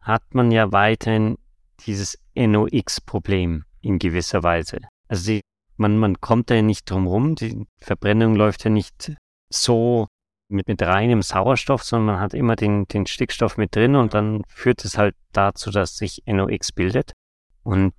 hat 0.03 0.35
man 0.35 0.51
ja 0.51 0.73
weiterhin 0.73 1.39
dieses 1.87 2.19
NOx-Problem 2.35 3.65
in 3.81 3.99
gewisser 3.99 4.43
Weise. 4.43 4.81
Also 5.09 5.33
die, 5.33 5.41
man, 5.77 5.97
man 5.99 6.21
kommt 6.21 6.51
da 6.51 6.57
ja 6.57 6.63
nicht 6.63 6.91
drum 6.91 7.07
rum, 7.07 7.35
die 7.35 7.67
Verbrennung 7.81 8.35
läuft 8.35 8.65
ja 8.65 8.71
nicht 8.71 9.13
so 9.51 10.09
mit, 10.49 10.69
mit 10.69 10.83
reinem 10.83 11.23
Sauerstoff, 11.23 11.83
sondern 11.83 12.17
man 12.17 12.21
hat 12.21 12.35
immer 12.35 12.57
den, 12.57 12.87
den 12.87 13.07
Stickstoff 13.07 13.57
mit 13.57 13.75
drin 13.75 13.97
und 13.97 14.15
dann 14.15 14.43
führt 14.49 14.85
es 14.85 14.99
halt 14.99 15.15
dazu, 15.33 15.71
dass 15.71 15.97
sich 15.97 16.23
NOx 16.27 16.73
bildet. 16.73 17.13
Und 17.63 17.95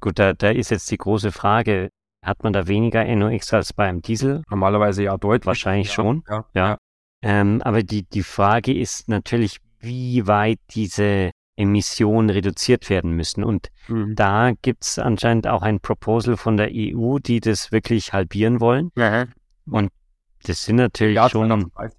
gut, 0.00 0.18
da, 0.18 0.32
da 0.32 0.50
ist 0.50 0.70
jetzt 0.70 0.90
die 0.90 0.98
große 0.98 1.32
Frage, 1.32 1.88
hat 2.24 2.44
man 2.44 2.52
da 2.52 2.66
weniger 2.68 3.04
NOx 3.04 3.52
als 3.52 3.72
beim 3.72 4.00
Diesel? 4.02 4.42
Normalerweise 4.48 5.04
ja 5.04 5.16
deutlich. 5.16 5.46
Wahrscheinlich 5.46 5.88
ja, 5.88 5.94
schon. 5.94 6.24
Ja. 6.28 6.44
ja. 6.54 6.78
Ähm, 7.22 7.62
aber 7.62 7.82
die, 7.82 8.02
die 8.02 8.22
Frage 8.22 8.76
ist 8.76 9.08
natürlich, 9.08 9.58
wie 9.80 10.26
weit 10.26 10.58
diese 10.70 11.30
Emissionen 11.56 12.30
reduziert 12.30 12.88
werden 12.90 13.12
müssen. 13.12 13.44
Und 13.44 13.68
mhm. 13.88 14.14
da 14.14 14.52
gibt 14.62 14.84
es 14.84 14.98
anscheinend 14.98 15.46
auch 15.46 15.62
ein 15.62 15.80
Proposal 15.80 16.36
von 16.36 16.56
der 16.56 16.70
EU, 16.72 17.18
die 17.18 17.40
das 17.40 17.72
wirklich 17.72 18.12
halbieren 18.12 18.60
wollen. 18.60 18.90
Ja. 18.96 19.26
Und 19.66 19.90
das 20.44 20.64
sind 20.64 20.76
natürlich 20.76 21.16
ja, 21.16 21.28
schon. 21.28 21.48
2030. 21.48 21.98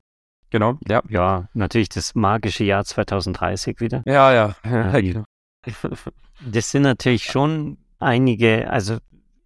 Genau, 0.50 0.78
ja. 0.88 1.02
Ja, 1.10 1.50
natürlich 1.54 1.90
das 1.90 2.14
magische 2.14 2.64
Jahr 2.64 2.86
2030 2.86 3.80
wieder. 3.80 4.04
Ja, 4.06 4.34
ja. 4.34 4.56
ja 4.64 5.00
genau. 5.00 5.24
Das 6.46 6.70
sind 6.70 6.84
natürlich 6.84 7.24
schon 7.24 7.78
einige, 8.00 8.70
also 8.70 8.98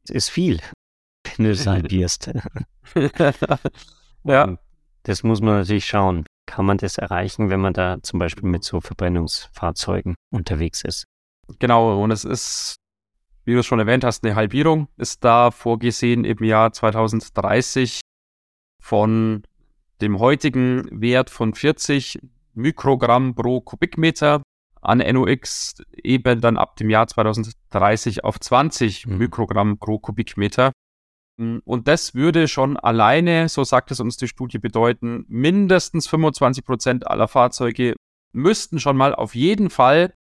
es 0.04 0.10
ist 0.10 0.30
viel, 0.30 0.60
wenn 1.38 1.46
du 1.46 1.52
es 1.52 1.68
halbierst. 1.68 2.32
ja. 4.24 4.58
Das 5.08 5.24
muss 5.24 5.40
man 5.40 5.60
natürlich 5.60 5.86
schauen. 5.86 6.26
Kann 6.46 6.66
man 6.66 6.78
das 6.78 6.98
erreichen, 6.98 7.50
wenn 7.50 7.62
man 7.62 7.72
da 7.72 7.98
zum 8.04 8.20
Beispiel 8.20 8.44
mit 8.50 8.66
so 8.66 8.82
Verbrennungsfahrzeugen 8.82 10.16
unterwegs 10.32 10.84
ist? 10.84 11.06
Genau, 11.60 12.04
und 12.04 12.12
es 12.12 12.26
ist, 12.26 12.76
wie 13.46 13.54
du 13.54 13.60
es 13.60 13.66
schon 13.66 13.80
erwähnt 13.80 14.04
hast, 14.04 14.26
eine 14.26 14.36
Halbierung 14.36 14.90
ist 14.98 15.24
da 15.24 15.52
vorgesehen 15.52 16.26
im 16.26 16.44
Jahr 16.44 16.74
2030 16.74 18.02
von 18.82 19.44
dem 20.02 20.20
heutigen 20.20 20.90
Wert 20.92 21.30
von 21.30 21.54
40 21.54 22.20
Mikrogramm 22.54 23.34
pro 23.34 23.62
Kubikmeter 23.62 24.44
an 24.82 24.98
NOx 24.98 25.82
eben 26.04 26.42
dann 26.42 26.58
ab 26.58 26.76
dem 26.76 26.90
Jahr 26.90 27.08
2030 27.08 28.26
auf 28.26 28.42
20 28.42 29.08
mhm. 29.08 29.18
Mikrogramm 29.18 29.78
pro 29.78 30.00
Kubikmeter. 30.00 30.74
Und 31.38 31.88
das 31.88 32.16
würde 32.16 32.48
schon 32.48 32.78
alleine, 32.78 33.48
so 33.48 33.64
sagt 33.64 33.92
es 33.92 34.00
uns 34.00 34.18
die 34.18 34.28
Studie, 34.28 34.58
bedeuten, 34.58 35.26
mindestens 35.28 36.08
25 36.08 36.66
Prozent 36.66 37.08
aller 37.08 37.28
Fahrzeuge 37.28 37.96
müssten 38.34 38.80
schon 38.80 38.98
mal 38.98 39.14
auf 39.14 39.36
jeden 39.36 39.70
Fall 39.70 40.14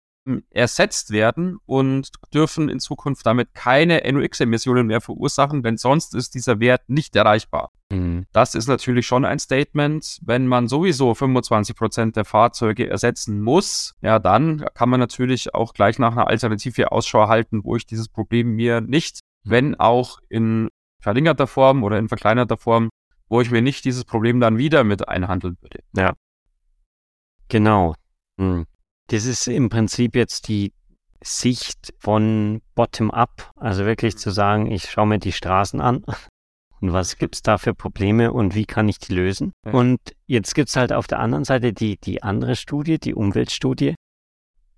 ersetzt 0.50 1.12
werden 1.12 1.58
und 1.66 2.10
dürfen 2.34 2.68
in 2.70 2.80
Zukunft 2.80 3.26
damit 3.26 3.54
keine 3.54 4.02
NOx-Emissionen 4.12 4.88
mehr 4.88 5.02
verursachen, 5.02 5.62
denn 5.62 5.78
sonst 5.78 6.16
ist 6.16 6.34
dieser 6.34 6.60
Wert 6.60 6.90
nicht 6.90 7.16
erreichbar. 7.16 7.72
Mhm. 7.92 8.26
Das 8.32 8.56
ist 8.56 8.68
natürlich 8.68 9.06
schon 9.06 9.24
ein 9.24 9.38
Statement. 9.38 10.20
Wenn 10.24 10.48
man 10.48 10.68
sowieso 10.68 11.14
25 11.14 11.76
Prozent 11.76 12.16
der 12.16 12.26
Fahrzeuge 12.26 12.90
ersetzen 12.90 13.42
muss, 13.42 13.94
ja, 14.02 14.18
dann 14.18 14.66
kann 14.74 14.90
man 14.90 15.00
natürlich 15.00 15.54
auch 15.54 15.74
gleich 15.74 16.00
nach 16.00 16.14
einer 16.14 16.28
Alternative 16.28 16.92
Ausschau 16.92 17.28
halten, 17.28 17.64
wo 17.64 17.76
ich 17.76 17.86
dieses 17.86 18.10
Problem 18.10 18.56
mir 18.56 18.82
nicht, 18.82 19.20
mhm. 19.44 19.52
wenn 19.52 19.76
auch 19.76 20.20
in 20.30 20.70
verringerter 21.06 21.46
Form 21.46 21.84
oder 21.84 22.00
in 22.00 22.08
verkleinerter 22.08 22.58
Form, 22.58 22.90
wo 23.30 23.40
ich 23.40 23.52
mir 23.52 23.62
nicht 23.62 23.86
dieses 23.86 24.06
Problem 24.06 24.40
dann 24.40 24.58
wieder 24.58 24.84
mit 24.84 25.08
einhandeln 25.08 25.56
würde. 25.62 25.84
Ja. 25.96 26.16
Genau. 27.48 27.94
Mhm. 28.38 28.66
Das 29.10 29.26
ist 29.26 29.48
im 29.48 29.70
Prinzip 29.70 30.16
jetzt 30.16 30.48
die 30.48 30.74
Sicht 31.24 31.94
von 32.00 32.64
Bottom-up, 32.74 33.54
also 33.56 33.86
wirklich 33.86 34.18
zu 34.18 34.32
sagen, 34.32 34.72
ich 34.72 34.90
schaue 34.90 35.06
mir 35.06 35.20
die 35.20 35.32
Straßen 35.32 35.80
an 35.80 36.04
und 36.82 36.92
was 36.92 37.18
gibt 37.18 37.36
es 37.36 37.44
da 37.44 37.60
für 37.60 37.76
Probleme 37.76 38.34
und 38.34 38.56
wie 38.56 38.66
kann 38.66 38.90
ich 38.90 38.98
die 38.98 39.14
lösen. 39.14 39.54
Ja. 39.64 39.74
Und 39.74 40.00
jetzt 40.26 40.56
gibt 40.56 40.70
es 40.70 40.76
halt 40.76 40.92
auf 40.92 41.06
der 41.06 41.20
anderen 41.20 41.46
Seite 41.46 41.72
die, 41.72 41.98
die 41.98 42.24
andere 42.24 42.56
Studie, 42.56 42.98
die 42.98 43.14
Umweltstudie, 43.14 43.94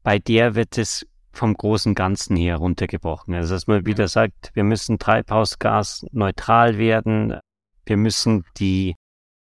bei 0.03 0.19
der 0.19 0.55
wird 0.55 0.77
es 0.77 1.05
vom 1.37 1.53
großen 1.53 1.95
Ganzen 1.95 2.35
her 2.35 2.57
runtergebrochen. 2.57 3.33
Also 3.35 3.55
dass 3.55 3.67
man 3.67 3.85
wieder 3.85 4.07
sagt, 4.07 4.51
wir 4.53 4.63
müssen 4.63 4.99
Treibhausgas 4.99 6.05
neutral 6.11 6.77
werden, 6.77 7.39
wir 7.85 7.97
müssen 7.97 8.43
die 8.57 8.95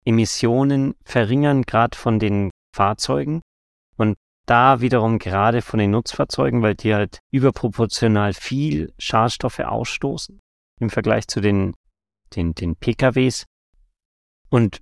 Emissionen 0.05 0.95
verringern, 1.03 1.63
gerade 1.63 1.97
von 1.97 2.19
den 2.19 2.49
Fahrzeugen. 2.75 3.41
Und 3.97 4.17
da 4.45 4.81
wiederum 4.81 5.19
gerade 5.19 5.61
von 5.61 5.79
den 5.79 5.91
Nutzfahrzeugen, 5.91 6.61
weil 6.61 6.75
die 6.75 6.95
halt 6.95 7.19
überproportional 7.31 8.33
viel 8.33 8.93
Schadstoffe 8.97 9.59
ausstoßen 9.59 10.39
im 10.79 10.89
Vergleich 10.89 11.27
zu 11.27 11.41
den, 11.41 11.73
den, 12.35 12.53
den 12.53 12.75
PKWs. 12.75 13.45
Und 14.49 14.79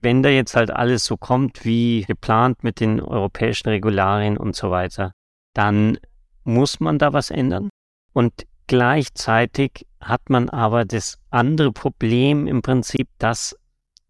wenn 0.00 0.22
da 0.22 0.28
jetzt 0.28 0.56
halt 0.56 0.70
alles 0.70 1.04
so 1.04 1.16
kommt 1.16 1.64
wie 1.64 2.04
geplant 2.06 2.64
mit 2.64 2.80
den 2.80 3.00
europäischen 3.00 3.68
Regularien 3.68 4.36
und 4.36 4.56
so 4.56 4.70
weiter, 4.70 5.12
dann 5.54 5.98
muss 6.46 6.80
man 6.80 6.98
da 6.98 7.12
was 7.12 7.30
ändern. 7.30 7.68
Und 8.12 8.46
gleichzeitig 8.66 9.86
hat 10.00 10.30
man 10.30 10.48
aber 10.48 10.84
das 10.84 11.18
andere 11.30 11.72
Problem 11.72 12.46
im 12.46 12.62
Prinzip, 12.62 13.08
dass 13.18 13.56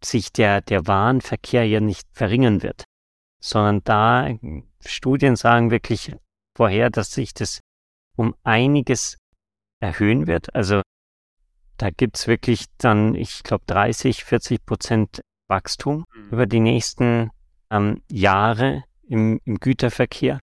sich 0.04 0.32
der, 0.32 0.60
der 0.60 0.86
Warenverkehr 0.86 1.66
ja 1.66 1.80
nicht 1.80 2.06
verringern 2.12 2.62
wird, 2.62 2.84
sondern 3.42 3.82
da 3.84 4.28
Studien 4.84 5.36
sagen 5.36 5.70
wirklich 5.70 6.14
vorher, 6.56 6.90
dass 6.90 7.12
sich 7.12 7.34
das 7.34 7.60
um 8.16 8.34
einiges 8.44 9.18
erhöhen 9.80 10.26
wird. 10.26 10.54
Also 10.54 10.82
da 11.76 11.90
gibt's 11.90 12.26
wirklich 12.26 12.66
dann, 12.78 13.14
ich 13.14 13.42
glaube, 13.42 13.64
30, 13.66 14.24
40 14.24 14.64
Prozent 14.64 15.20
Wachstum 15.48 16.04
mhm. 16.14 16.28
über 16.30 16.46
die 16.46 16.60
nächsten 16.60 17.30
ähm, 17.70 18.02
Jahre 18.10 18.84
im, 19.08 19.40
im 19.44 19.58
Güterverkehr. 19.58 20.40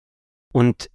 Und 0.54 0.90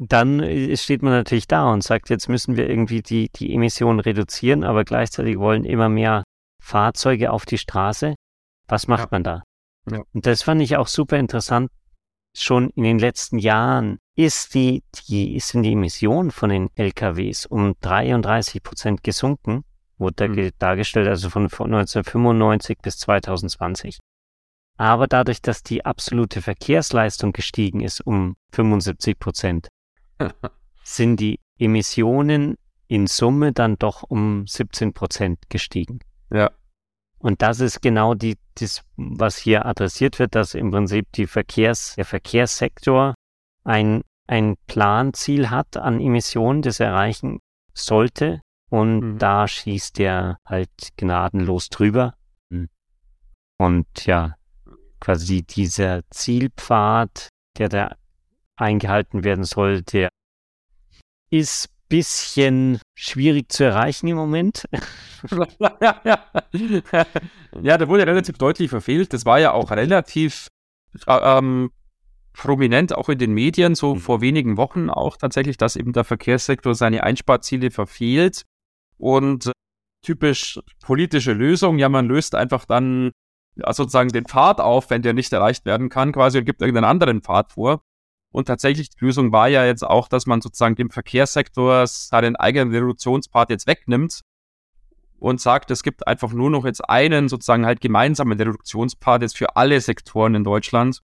dann 0.00 0.40
äh, 0.40 0.74
steht 0.76 1.02
man 1.02 1.12
natürlich 1.12 1.46
da 1.46 1.70
und 1.70 1.84
sagt, 1.84 2.08
jetzt 2.08 2.28
müssen 2.28 2.56
wir 2.56 2.68
irgendwie 2.68 3.02
die, 3.02 3.28
die 3.28 3.54
Emissionen 3.54 4.00
reduzieren, 4.00 4.64
aber 4.64 4.84
gleichzeitig 4.84 5.38
wollen 5.38 5.64
immer 5.64 5.90
mehr 5.90 6.24
Fahrzeuge 6.62 7.30
auf 7.30 7.44
die 7.44 7.58
Straße. 7.58 8.14
Was 8.66 8.88
macht 8.88 9.04
ja. 9.04 9.08
man 9.10 9.24
da? 9.24 9.42
Ja. 9.90 10.02
Und 10.14 10.24
das 10.24 10.42
fand 10.42 10.62
ich 10.62 10.76
auch 10.76 10.88
super 10.88 11.18
interessant. 11.18 11.70
Schon 12.34 12.70
in 12.70 12.84
den 12.84 12.98
letzten 12.98 13.38
Jahren 13.38 13.98
ist 14.16 14.54
die, 14.54 14.82
die, 15.08 15.38
sind 15.40 15.64
die 15.64 15.72
Emissionen 15.72 16.30
von 16.30 16.48
den 16.48 16.70
LKWs 16.76 17.44
um 17.46 17.74
33 17.80 18.62
Prozent 18.62 19.02
gesunken, 19.02 19.64
wurde 19.98 20.28
mhm. 20.28 20.50
dargestellt, 20.58 21.08
also 21.08 21.28
von 21.28 21.42
1995 21.44 22.78
bis 22.78 22.98
2020. 22.98 23.98
Aber 24.78 25.06
dadurch, 25.08 25.42
dass 25.42 25.62
die 25.62 25.84
absolute 25.84 26.40
Verkehrsleistung 26.40 27.32
gestiegen 27.32 27.80
ist 27.80 28.00
um 28.00 28.36
75 28.52 29.18
Prozent, 29.18 29.68
sind 30.84 31.20
die 31.20 31.38
Emissionen 31.58 32.56
in 32.88 33.06
Summe 33.06 33.52
dann 33.52 33.76
doch 33.78 34.02
um 34.02 34.46
17 34.46 34.92
Prozent 34.92 35.38
gestiegen. 35.48 36.00
Ja. 36.32 36.50
Und 37.18 37.42
das 37.42 37.60
ist 37.60 37.82
genau 37.82 38.14
die, 38.14 38.36
das, 38.54 38.82
was 38.96 39.36
hier 39.36 39.66
adressiert 39.66 40.18
wird, 40.18 40.34
dass 40.34 40.54
im 40.54 40.70
Prinzip 40.70 41.06
die 41.12 41.26
Verkehrs, 41.26 41.94
der 41.96 42.06
Verkehrssektor 42.06 43.14
ein, 43.62 44.02
ein 44.26 44.56
Planziel 44.66 45.50
hat 45.50 45.76
an 45.76 46.00
Emissionen, 46.00 46.62
das 46.62 46.80
er 46.80 46.88
erreichen 46.88 47.40
sollte. 47.74 48.40
Und 48.70 49.00
mhm. 49.00 49.18
da 49.18 49.46
schießt 49.46 50.00
er 50.00 50.38
halt 50.46 50.70
gnadenlos 50.96 51.68
drüber. 51.68 52.14
Mhm. 52.48 52.68
Und 53.58 54.06
ja, 54.06 54.34
quasi 54.98 55.42
dieser 55.42 56.02
Zielpfad, 56.10 57.28
der 57.58 57.68
da 57.68 57.96
eingehalten 58.60 59.24
werden 59.24 59.44
soll, 59.44 59.82
der 59.82 60.08
ist 61.30 61.68
bisschen 61.90 62.80
schwierig 62.94 63.50
zu 63.52 63.64
erreichen 63.64 64.06
im 64.06 64.16
Moment. 64.16 64.66
ja, 67.60 67.76
der 67.76 67.88
wurde 67.88 68.06
relativ 68.06 68.38
deutlich 68.38 68.70
verfehlt. 68.70 69.12
Das 69.12 69.26
war 69.26 69.40
ja 69.40 69.52
auch 69.52 69.72
relativ 69.72 70.46
äh, 71.06 71.38
ähm, 71.38 71.70
prominent 72.32 72.94
auch 72.94 73.08
in 73.08 73.18
den 73.18 73.34
Medien, 73.34 73.74
so 73.74 73.96
mhm. 73.96 73.98
vor 73.98 74.20
wenigen 74.20 74.56
Wochen 74.56 74.88
auch 74.88 75.16
tatsächlich, 75.16 75.56
dass 75.56 75.76
eben 75.76 75.92
der 75.92 76.04
Verkehrssektor 76.04 76.74
seine 76.74 77.02
Einsparziele 77.02 77.70
verfehlt 77.70 78.44
und 78.96 79.50
typisch 80.02 80.60
politische 80.80 81.32
Lösung, 81.32 81.78
ja, 81.78 81.88
man 81.88 82.06
löst 82.06 82.34
einfach 82.34 82.64
dann 82.64 83.10
ja, 83.56 83.72
sozusagen 83.72 84.10
den 84.10 84.26
Pfad 84.26 84.60
auf, 84.60 84.90
wenn 84.90 85.02
der 85.02 85.12
nicht 85.12 85.32
erreicht 85.32 85.66
werden 85.66 85.88
kann, 85.88 86.12
quasi 86.12 86.38
und 86.38 86.44
gibt 86.44 86.62
irgendeinen 86.62 86.90
anderen 86.90 87.20
Pfad 87.20 87.52
vor. 87.52 87.82
Und 88.32 88.46
tatsächlich, 88.46 88.90
die 88.90 89.04
Lösung 89.04 89.32
war 89.32 89.48
ja 89.48 89.64
jetzt 89.64 89.82
auch, 89.82 90.08
dass 90.08 90.26
man 90.26 90.40
sozusagen 90.40 90.76
dem 90.76 90.90
Verkehrssektor 90.90 91.86
seinen 91.86 92.36
eigenen 92.36 92.72
Reduktionspart 92.72 93.50
jetzt 93.50 93.66
wegnimmt 93.66 94.20
und 95.18 95.40
sagt, 95.40 95.70
es 95.70 95.82
gibt 95.82 96.06
einfach 96.06 96.32
nur 96.32 96.50
noch 96.50 96.64
jetzt 96.64 96.88
einen 96.88 97.28
sozusagen 97.28 97.66
halt 97.66 97.80
gemeinsamen 97.80 98.38
Reduktionspart 98.38 99.22
jetzt 99.22 99.36
für 99.36 99.56
alle 99.56 99.80
Sektoren 99.80 100.34
in 100.34 100.44
Deutschland. 100.44 101.00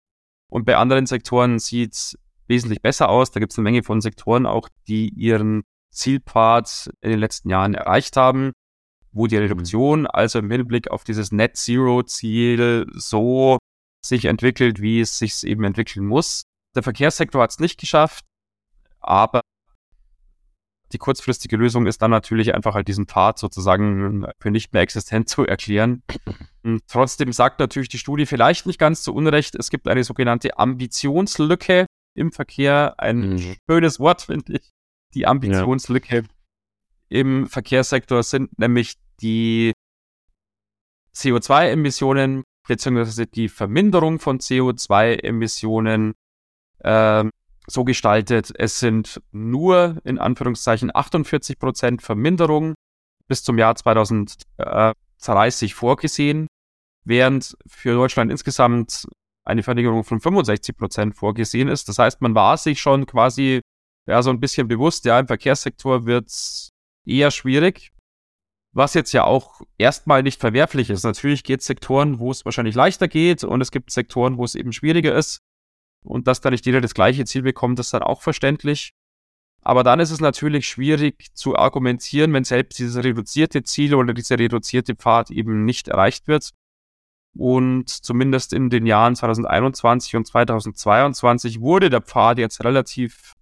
Und 0.50 0.66
bei 0.66 0.76
anderen 0.76 1.06
Sektoren 1.06 1.58
sieht 1.58 1.94
es 1.94 2.18
wesentlich 2.46 2.82
besser 2.82 3.08
aus. 3.08 3.30
Da 3.30 3.40
gibt 3.40 3.52
es 3.52 3.58
eine 3.58 3.64
Menge 3.64 3.82
von 3.82 4.00
Sektoren 4.00 4.46
auch, 4.46 4.68
die 4.86 5.08
ihren 5.08 5.64
Zielpart 5.90 6.90
in 7.00 7.10
den 7.10 7.20
letzten 7.20 7.48
Jahren 7.48 7.74
erreicht 7.74 8.16
haben, 8.16 8.52
wo 9.12 9.26
die 9.26 9.36
mhm. 9.36 9.42
Reduktion 9.42 10.06
also 10.06 10.38
im 10.40 10.50
Hinblick 10.50 10.90
auf 10.90 11.04
dieses 11.04 11.32
Net 11.32 11.56
Zero 11.56 12.02
Ziel 12.02 12.86
so 12.94 13.58
sich 14.04 14.26
entwickelt, 14.26 14.82
wie 14.82 15.00
es 15.00 15.18
sich 15.18 15.42
eben 15.44 15.64
entwickeln 15.64 16.06
muss. 16.06 16.44
Der 16.74 16.82
Verkehrssektor 16.82 17.42
hat 17.42 17.50
es 17.50 17.58
nicht 17.58 17.78
geschafft, 17.78 18.24
aber 19.00 19.40
die 20.92 20.98
kurzfristige 20.98 21.56
Lösung 21.56 21.86
ist 21.86 22.02
dann 22.02 22.10
natürlich 22.10 22.54
einfach 22.54 22.74
halt 22.74 22.88
diesen 22.88 23.06
Pfad 23.06 23.38
sozusagen 23.38 24.26
für 24.38 24.50
nicht 24.50 24.72
mehr 24.72 24.82
existent 24.82 25.28
zu 25.28 25.44
erklären. 25.44 26.02
Und 26.62 26.86
trotzdem 26.88 27.32
sagt 27.32 27.58
natürlich 27.58 27.88
die 27.88 27.98
Studie 27.98 28.26
vielleicht 28.26 28.66
nicht 28.66 28.78
ganz 28.78 29.02
zu 29.02 29.14
Unrecht, 29.14 29.54
es 29.56 29.70
gibt 29.70 29.88
eine 29.88 30.04
sogenannte 30.04 30.58
Ambitionslücke 30.58 31.86
im 32.14 32.32
Verkehr. 32.32 32.94
Ein 32.98 33.34
mhm. 33.34 33.56
schönes 33.68 33.98
Wort, 33.98 34.22
finde 34.22 34.54
ich. 34.54 34.70
Die 35.14 35.26
Ambitionslücke 35.26 36.16
ja. 36.16 36.22
im 37.08 37.46
Verkehrssektor 37.48 38.22
sind 38.22 38.56
nämlich 38.58 38.94
die 39.20 39.72
CO2-Emissionen 41.14 42.44
beziehungsweise 42.66 43.26
die 43.26 43.48
Verminderung 43.48 44.18
von 44.18 44.38
CO2-Emissionen 44.38 46.14
äh, 46.84 47.24
so 47.66 47.84
gestaltet. 47.84 48.52
Es 48.56 48.78
sind 48.78 49.20
nur 49.32 49.96
in 50.04 50.18
Anführungszeichen 50.18 50.94
48 50.94 51.58
Prozent 51.58 52.02
Verminderung 52.02 52.74
bis 53.26 53.42
zum 53.42 53.58
Jahr 53.58 53.74
2030 53.74 55.74
vorgesehen, 55.74 56.46
während 57.04 57.56
für 57.66 57.94
Deutschland 57.94 58.30
insgesamt 58.30 59.06
eine 59.46 59.62
Verringerung 59.62 60.04
von 60.04 60.20
65 60.20 60.76
Prozent 60.76 61.16
vorgesehen 61.16 61.68
ist. 61.68 61.88
Das 61.88 61.98
heißt, 61.98 62.20
man 62.20 62.34
war 62.34 62.56
sich 62.56 62.80
schon 62.80 63.06
quasi 63.06 63.60
ja 64.06 64.22
so 64.22 64.30
ein 64.30 64.40
bisschen 64.40 64.68
bewusst, 64.68 65.04
ja, 65.04 65.18
im 65.18 65.26
Verkehrssektor 65.26 66.06
wird 66.06 66.28
es 66.28 66.70
eher 67.06 67.30
schwierig, 67.30 67.92
was 68.72 68.94
jetzt 68.94 69.12
ja 69.12 69.24
auch 69.24 69.60
erstmal 69.78 70.22
nicht 70.22 70.40
verwerflich 70.40 70.90
ist. 70.90 71.04
Natürlich 71.04 71.44
geht 71.44 71.60
es 71.60 71.66
Sektoren, 71.66 72.18
wo 72.18 72.30
es 72.30 72.44
wahrscheinlich 72.44 72.74
leichter 72.74 73.08
geht 73.08 73.44
und 73.44 73.60
es 73.60 73.70
gibt 73.70 73.90
Sektoren, 73.90 74.36
wo 74.36 74.44
es 74.44 74.54
eben 74.54 74.72
schwieriger 74.72 75.14
ist. 75.14 75.38
Und 76.04 76.28
dass 76.28 76.40
da 76.40 76.50
nicht 76.50 76.66
jeder 76.66 76.80
das 76.80 76.94
gleiche 76.94 77.24
Ziel 77.24 77.42
bekommt, 77.42 77.78
ist 77.80 77.94
dann 77.94 78.02
auch 78.02 78.22
verständlich. 78.22 78.92
Aber 79.62 79.82
dann 79.82 79.98
ist 79.98 80.10
es 80.10 80.20
natürlich 80.20 80.68
schwierig 80.68 81.34
zu 81.34 81.56
argumentieren, 81.56 82.32
wenn 82.34 82.44
selbst 82.44 82.78
dieses 82.78 83.02
reduzierte 83.02 83.62
Ziel 83.62 83.94
oder 83.94 84.12
dieser 84.12 84.38
reduzierte 84.38 84.94
Pfad 84.94 85.30
eben 85.30 85.64
nicht 85.64 85.88
erreicht 85.88 86.28
wird. 86.28 86.50
Und 87.36 87.88
zumindest 87.88 88.52
in 88.52 88.68
den 88.68 88.86
Jahren 88.86 89.16
2021 89.16 90.16
und 90.16 90.26
2022 90.26 91.60
wurde 91.60 91.88
der 91.88 92.02
Pfad 92.02 92.38
jetzt 92.38 92.62
relativ 92.62 93.32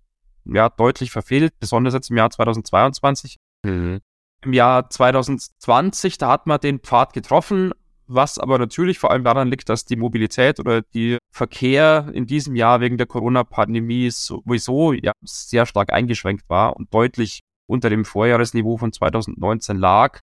ja, 0.44 0.68
deutlich 0.68 1.10
verfehlt, 1.10 1.54
besonders 1.58 1.92
jetzt 1.94 2.10
im 2.10 2.16
Jahr 2.16 2.30
2022. 2.30 3.36
Mhm. 3.64 4.00
Im 4.44 4.52
Jahr 4.52 4.88
2020, 4.88 6.18
da 6.18 6.28
hat 6.28 6.46
man 6.46 6.60
den 6.60 6.78
Pfad 6.78 7.12
getroffen, 7.12 7.72
was 8.14 8.38
aber 8.38 8.58
natürlich 8.58 8.98
vor 8.98 9.10
allem 9.10 9.24
daran 9.24 9.48
liegt, 9.48 9.68
dass 9.68 9.84
die 9.84 9.96
Mobilität 9.96 10.60
oder 10.60 10.82
die 10.82 11.18
Verkehr 11.30 12.10
in 12.12 12.26
diesem 12.26 12.56
Jahr 12.56 12.80
wegen 12.80 12.98
der 12.98 13.06
Corona-Pandemie 13.06 14.10
sowieso 14.10 14.92
ja, 14.92 15.12
sehr 15.22 15.66
stark 15.66 15.92
eingeschränkt 15.92 16.48
war 16.48 16.76
und 16.76 16.92
deutlich 16.92 17.40
unter 17.66 17.90
dem 17.90 18.04
Vorjahresniveau 18.04 18.76
von 18.76 18.92
2019 18.92 19.76
lag 19.76 20.20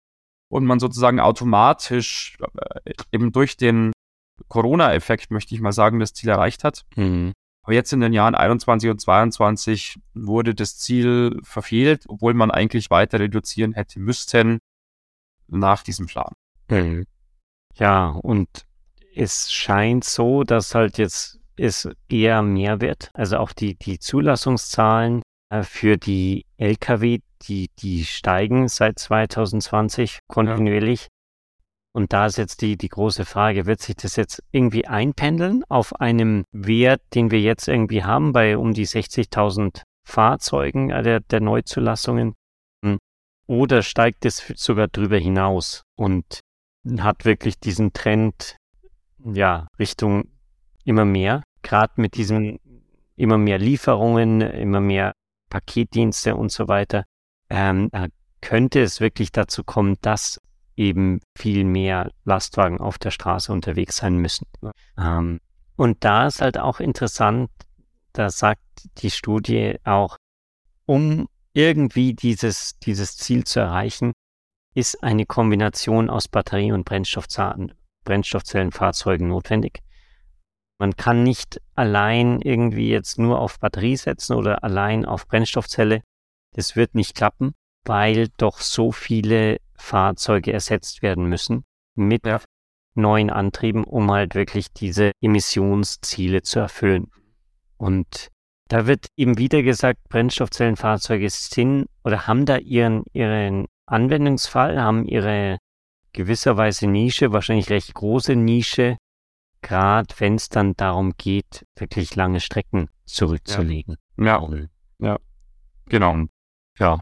und 0.49 0.65
man 0.65 0.79
sozusagen 0.79 1.19
automatisch 1.19 2.37
äh, 2.83 2.93
eben 3.11 3.31
durch 3.31 3.57
den 3.57 3.91
Corona-Effekt, 4.47 5.31
möchte 5.31 5.55
ich 5.55 5.61
mal 5.61 5.71
sagen, 5.71 5.99
das 5.99 6.13
Ziel 6.13 6.29
erreicht 6.29 6.63
hat. 6.63 6.83
Mhm. 6.95 7.33
Aber 7.63 7.73
jetzt 7.73 7.91
in 7.93 7.99
den 7.99 8.13
Jahren 8.13 8.35
21 8.35 8.89
und 8.91 9.01
22 9.01 9.99
wurde 10.13 10.53
das 10.53 10.77
Ziel 10.77 11.39
verfehlt, 11.43 12.05
obwohl 12.07 12.35
man 12.35 12.51
eigentlich 12.51 12.91
weiter 12.91 13.19
reduzieren 13.19 13.73
hätte 13.73 13.99
müssten 13.99 14.59
nach 15.47 15.81
diesem 15.83 16.05
Plan. 16.05 16.33
Mhm. 16.69 17.05
Ja, 17.77 18.09
und 18.09 18.47
es 19.15 19.51
scheint 19.51 20.03
so, 20.03 20.43
dass 20.43 20.75
halt 20.75 20.97
jetzt 20.97 21.39
es 21.57 21.89
eher 22.09 22.41
mehr 22.41 22.81
wird. 22.81 23.09
Also 23.13 23.37
auch 23.37 23.53
die, 23.53 23.75
die 23.75 23.99
Zulassungszahlen 23.99 25.21
äh, 25.49 25.63
für 25.63 25.97
die 25.97 26.45
Lkw, 26.57 27.19
die, 27.43 27.69
die 27.79 28.05
steigen 28.05 28.67
seit 28.67 28.99
2020 28.99 30.19
kontinuierlich. 30.27 31.03
Ja. 31.03 31.07
Und 31.93 32.11
da 32.11 32.25
ist 32.25 32.37
jetzt 32.37 32.61
die, 32.61 32.75
die 32.75 32.89
große 32.89 33.23
Frage, 33.23 33.65
wird 33.65 33.79
sich 33.79 33.95
das 33.95 34.17
jetzt 34.17 34.43
irgendwie 34.51 34.85
einpendeln 34.85 35.63
auf 35.69 35.95
einem 36.01 36.43
Wert, 36.51 37.01
den 37.13 37.31
wir 37.31 37.39
jetzt 37.39 37.69
irgendwie 37.69 38.03
haben, 38.03 38.33
bei 38.33 38.57
um 38.57 38.73
die 38.73 38.85
60.000 38.85 39.81
Fahrzeugen 40.05 40.89
äh, 40.89 41.03
der, 41.03 41.19
der 41.21 41.39
Neuzulassungen? 41.39 42.33
Hm. 42.83 42.97
Oder 43.47 43.81
steigt 43.81 44.25
es 44.25 44.45
sogar 44.55 44.89
drüber 44.89 45.17
hinaus? 45.17 45.83
Und 45.97 46.41
hat 46.99 47.25
wirklich 47.25 47.59
diesen 47.59 47.93
Trend, 47.93 48.57
ja, 49.23 49.67
Richtung 49.79 50.29
immer 50.83 51.05
mehr, 51.05 51.43
gerade 51.61 51.93
mit 51.97 52.15
diesen 52.15 52.59
immer 53.15 53.37
mehr 53.37 53.57
Lieferungen, 53.57 54.41
immer 54.41 54.81
mehr 54.81 55.13
Paketdienste 55.49 56.35
und 56.35 56.51
so 56.51 56.67
weiter, 56.67 57.05
ähm, 57.49 57.89
könnte 58.41 58.81
es 58.81 58.99
wirklich 58.99 59.31
dazu 59.31 59.63
kommen, 59.63 59.95
dass 60.01 60.39
eben 60.75 61.21
viel 61.37 61.63
mehr 61.63 62.11
Lastwagen 62.25 62.79
auf 62.79 62.97
der 62.97 63.11
Straße 63.11 63.51
unterwegs 63.51 63.97
sein 63.97 64.17
müssen. 64.17 64.45
Ähm, 64.97 65.39
und 65.77 66.03
da 66.03 66.27
ist 66.27 66.41
halt 66.41 66.57
auch 66.57 66.79
interessant, 66.79 67.49
da 68.13 68.29
sagt 68.29 68.61
die 68.97 69.11
Studie 69.11 69.77
auch, 69.83 70.17
um 70.85 71.27
irgendwie 71.53 72.13
dieses, 72.13 72.77
dieses 72.79 73.17
Ziel 73.17 73.45
zu 73.45 73.61
erreichen, 73.61 74.11
ist 74.75 75.03
eine 75.03 75.25
Kombination 75.25 76.09
aus 76.09 76.27
Batterie- 76.27 76.73
und 76.73 76.85
Brennstoffzellenfahrzeugen 76.85 79.27
notwendig. 79.27 79.81
Man 80.77 80.95
kann 80.97 81.23
nicht 81.23 81.61
allein 81.75 82.41
irgendwie 82.41 82.89
jetzt 82.89 83.17
nur 83.17 83.39
auf 83.39 83.59
Batterie 83.59 83.95
setzen 83.95 84.35
oder 84.35 84.61
allein 84.63 85.05
auf 85.05 85.27
Brennstoffzelle. 85.27 86.01
Das 86.53 86.75
wird 86.75 86.95
nicht 86.95 87.15
klappen, 87.15 87.53
weil 87.85 88.27
doch 88.37 88.59
so 88.59 88.91
viele 88.91 89.61
Fahrzeuge 89.75 90.51
ersetzt 90.51 91.01
werden 91.01 91.27
müssen 91.27 91.63
mit 91.95 92.25
ja. 92.25 92.41
neuen 92.93 93.29
Antrieben, 93.29 93.85
um 93.85 94.11
halt 94.11 94.35
wirklich 94.35 94.73
diese 94.73 95.11
Emissionsziele 95.21 96.41
zu 96.41 96.59
erfüllen. 96.59 97.09
Und 97.77 98.27
da 98.67 98.85
wird 98.87 99.07
eben 99.15 99.37
wieder 99.37 99.63
gesagt, 99.63 99.99
Brennstoffzellenfahrzeuge 100.09 101.29
sind 101.29 101.87
oder 102.03 102.27
haben 102.27 102.45
da 102.45 102.57
ihren, 102.57 103.05
ihren 103.13 103.67
Anwendungsfall, 103.87 104.81
haben 104.81 105.05
ihre 105.05 105.57
gewisserweise 106.13 106.87
Nische, 106.87 107.31
wahrscheinlich 107.31 107.69
recht 107.69 107.93
große 107.93 108.35
Nische, 108.35 108.97
gerade 109.61 110.13
wenn 110.19 110.35
es 110.35 110.49
dann 110.49 110.75
darum 110.75 111.13
geht, 111.17 111.65
wirklich 111.75 112.15
lange 112.15 112.39
Strecken 112.39 112.89
zurückzulegen. 113.05 113.97
Ja, 114.17 114.41
ja, 114.41 114.67
ja. 114.99 115.19
genau. 115.87 116.25
Ja. 116.79 116.99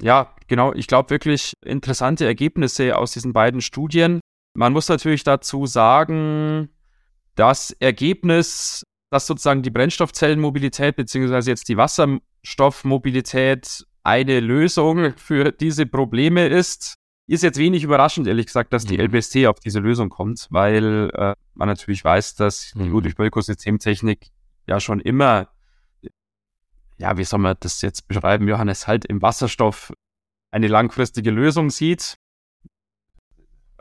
Ja, 0.00 0.34
genau. 0.46 0.72
Ich 0.74 0.86
glaube 0.88 1.10
wirklich 1.10 1.54
interessante 1.64 2.26
Ergebnisse 2.26 2.96
aus 2.96 3.12
diesen 3.12 3.32
beiden 3.32 3.62
Studien. 3.62 4.20
Man 4.54 4.72
muss 4.72 4.88
natürlich 4.88 5.24
dazu 5.24 5.66
sagen, 5.66 6.68
das 7.34 7.72
Ergebnis, 7.72 8.84
dass 9.10 9.26
sozusagen 9.26 9.62
die 9.62 9.70
Brennstoffzellenmobilität 9.70 10.94
beziehungsweise 10.96 11.50
jetzt 11.50 11.68
die 11.68 11.76
Wasserstoffmobilität 11.76 13.84
eine 14.06 14.38
Lösung 14.38 15.16
für 15.16 15.50
diese 15.50 15.84
Probleme 15.84 16.46
ist. 16.46 16.94
Ist 17.28 17.42
jetzt 17.42 17.58
wenig 17.58 17.82
überraschend, 17.82 18.28
ehrlich 18.28 18.46
gesagt, 18.46 18.72
dass 18.72 18.84
die 18.84 18.98
mhm. 18.98 19.06
LBST 19.06 19.46
auf 19.46 19.58
diese 19.58 19.80
Lösung 19.80 20.10
kommt, 20.10 20.46
weil 20.50 21.10
äh, 21.12 21.34
man 21.54 21.68
natürlich 21.68 22.04
weiß, 22.04 22.36
dass 22.36 22.70
die 22.76 22.88
mhm. 22.88 23.02
Ökosystemtechnik 23.18 24.28
ja 24.68 24.78
schon 24.78 25.00
immer, 25.00 25.48
ja, 26.98 27.18
wie 27.18 27.24
soll 27.24 27.40
man 27.40 27.56
das 27.58 27.82
jetzt 27.82 28.06
beschreiben, 28.06 28.46
Johannes, 28.46 28.86
halt 28.86 29.04
im 29.06 29.22
Wasserstoff 29.22 29.92
eine 30.52 30.68
langfristige 30.68 31.32
Lösung 31.32 31.70
sieht. 31.70 32.16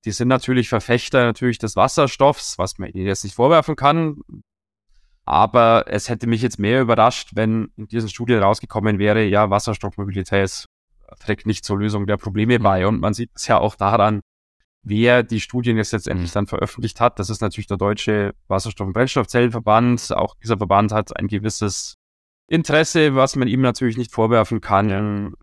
Die 0.06 0.12
sind 0.12 0.28
natürlich 0.28 0.70
Verfechter 0.70 1.24
natürlich 1.24 1.60
des 1.60 1.76
Wasserstoffs, 1.76 2.58
was 2.58 2.80
man 2.80 2.90
ihnen 2.90 3.06
jetzt 3.06 3.24
nicht 3.24 3.36
vorwerfen 3.36 3.76
kann. 3.76 4.22
Aber 5.26 5.86
es 5.88 6.08
hätte 6.08 6.28
mich 6.28 6.42
jetzt 6.42 6.60
mehr 6.60 6.82
überrascht, 6.82 7.32
wenn 7.34 7.72
in 7.78 7.88
diesen 7.88 8.10
Studien 8.10 8.40
rausgekommen 8.40 9.00
wäre, 9.00 9.24
ja, 9.26 9.50
Wasserstoffmobilität 9.50 10.66
trägt 11.20 11.46
nicht 11.46 11.66
zur 11.66 11.80
Lösung 11.80 12.06
der 12.06 12.18
Probleme 12.18 12.60
bei. 12.60 12.86
Und 12.86 13.00
man 13.00 13.14
sieht 13.14 13.32
es 13.36 13.48
ja 13.48 13.58
auch 13.58 13.76
daran, 13.76 14.22
wer 14.84 15.24
die 15.24 15.42
Studien 15.42 15.78
jetzt 15.78 15.94
letztendlich 15.94 16.32
mhm. 16.32 16.34
dann 16.34 16.48
veröffentlicht 16.48 17.02
hat. 17.02 17.20
Das 17.20 17.30
ist 17.30 17.42
natürlich 17.42 17.68
der 17.68 17.78
Deutsche 17.78 18.34
Wasserstoff- 18.48 18.88
und 18.88 18.94
Brennstoffzellenverband. 18.94 20.12
Auch 20.16 20.36
dieser 20.36 20.58
Verband 20.58 20.92
hat 20.92 21.18
ein 21.18 21.28
gewisses 21.28 21.96
Interesse, 22.48 23.16
was 23.16 23.36
man 23.36 23.48
ihm 23.48 23.62
natürlich 23.62 23.98
nicht 23.98 24.12
vorwerfen 24.12 24.62
kann, 24.62 25.34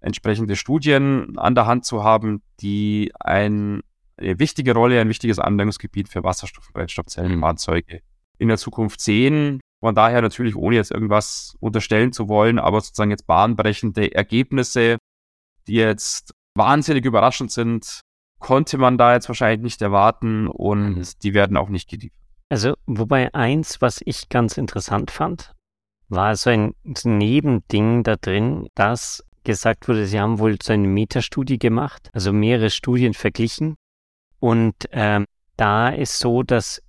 entsprechende 0.00 0.56
Studien 0.56 1.38
an 1.38 1.54
der 1.54 1.66
Hand 1.66 1.84
zu 1.84 2.02
haben, 2.02 2.42
die 2.60 3.12
ein, 3.20 3.82
eine 4.16 4.38
wichtige 4.38 4.72
Rolle, 4.72 5.00
ein 5.00 5.08
wichtiges 5.08 5.38
Anwendungsgebiet 5.38 6.08
für 6.08 6.20
Wasserstoff- 6.24 6.68
und 6.68 6.74
Brennstoffzellenfahrzeuge 6.74 7.96
mhm. 7.96 8.07
In 8.38 8.48
der 8.48 8.58
Zukunft 8.58 9.00
sehen. 9.00 9.60
Von 9.80 9.94
daher 9.94 10.22
natürlich, 10.22 10.56
ohne 10.56 10.76
jetzt 10.76 10.90
irgendwas 10.90 11.56
unterstellen 11.60 12.12
zu 12.12 12.28
wollen, 12.28 12.58
aber 12.58 12.80
sozusagen 12.80 13.10
jetzt 13.10 13.26
bahnbrechende 13.26 14.14
Ergebnisse, 14.14 14.98
die 15.66 15.74
jetzt 15.74 16.32
wahnsinnig 16.54 17.04
überraschend 17.04 17.52
sind, 17.52 18.00
konnte 18.40 18.78
man 18.78 18.98
da 18.98 19.14
jetzt 19.14 19.28
wahrscheinlich 19.28 19.62
nicht 19.62 19.82
erwarten 19.82 20.48
und 20.48 20.96
mhm. 20.96 21.06
die 21.22 21.34
werden 21.34 21.56
auch 21.56 21.68
nicht 21.68 21.88
geliefert. 21.88 22.18
Also, 22.48 22.74
wobei 22.86 23.32
eins, 23.34 23.80
was 23.80 24.00
ich 24.04 24.28
ganz 24.28 24.56
interessant 24.56 25.10
fand, 25.10 25.52
war 26.08 26.34
so 26.34 26.50
ein 26.50 26.74
Nebending 27.04 28.02
da 28.02 28.16
drin, 28.16 28.68
dass 28.74 29.22
gesagt 29.44 29.88
wurde, 29.88 30.06
sie 30.06 30.20
haben 30.20 30.38
wohl 30.38 30.56
so 30.62 30.72
eine 30.72 30.88
Metastudie 30.88 31.58
gemacht, 31.58 32.10
also 32.12 32.32
mehrere 32.32 32.70
Studien 32.70 33.14
verglichen. 33.14 33.76
Und 34.40 34.74
ähm, 34.92 35.24
da 35.56 35.88
ist 35.88 36.18
so, 36.18 36.42
dass 36.42 36.82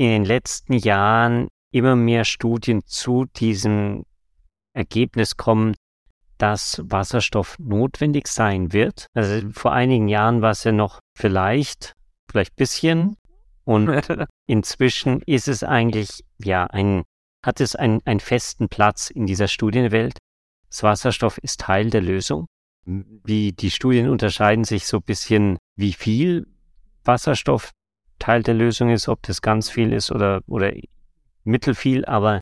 in 0.00 0.08
den 0.08 0.24
letzten 0.24 0.72
Jahren 0.72 1.48
immer 1.72 1.94
mehr 1.94 2.24
Studien 2.24 2.80
zu 2.86 3.26
diesem 3.36 4.06
Ergebnis 4.72 5.36
kommen, 5.36 5.74
dass 6.38 6.80
Wasserstoff 6.82 7.58
notwendig 7.58 8.26
sein 8.26 8.72
wird. 8.72 9.08
Also 9.12 9.50
vor 9.52 9.72
einigen 9.72 10.08
Jahren 10.08 10.40
war 10.40 10.52
es 10.52 10.64
ja 10.64 10.72
noch 10.72 11.00
vielleicht, 11.14 11.92
vielleicht 12.30 12.56
bisschen. 12.56 13.18
Und 13.64 13.90
inzwischen 14.46 15.20
ist 15.26 15.48
es 15.48 15.62
eigentlich, 15.62 16.24
ja, 16.38 16.64
ein, 16.64 17.02
hat 17.44 17.60
es 17.60 17.76
einen, 17.76 18.00
einen 18.06 18.20
festen 18.20 18.70
Platz 18.70 19.10
in 19.10 19.26
dieser 19.26 19.48
Studienwelt. 19.48 20.16
Das 20.68 20.82
Wasserstoff 20.82 21.36
ist 21.36 21.60
Teil 21.60 21.90
der 21.90 22.00
Lösung. 22.00 22.46
Wie 22.86 23.52
die 23.52 23.70
Studien 23.70 24.08
unterscheiden 24.08 24.64
sich 24.64 24.86
so 24.86 24.96
ein 24.96 25.02
bisschen, 25.02 25.58
wie 25.76 25.92
viel 25.92 26.46
Wasserstoff 27.04 27.72
Teil 28.20 28.44
der 28.44 28.54
Lösung 28.54 28.90
ist, 28.90 29.08
ob 29.08 29.22
das 29.22 29.42
ganz 29.42 29.68
viel 29.68 29.92
ist 29.92 30.12
oder, 30.12 30.42
oder 30.46 30.72
mittelfiel, 31.42 32.04
aber 32.04 32.40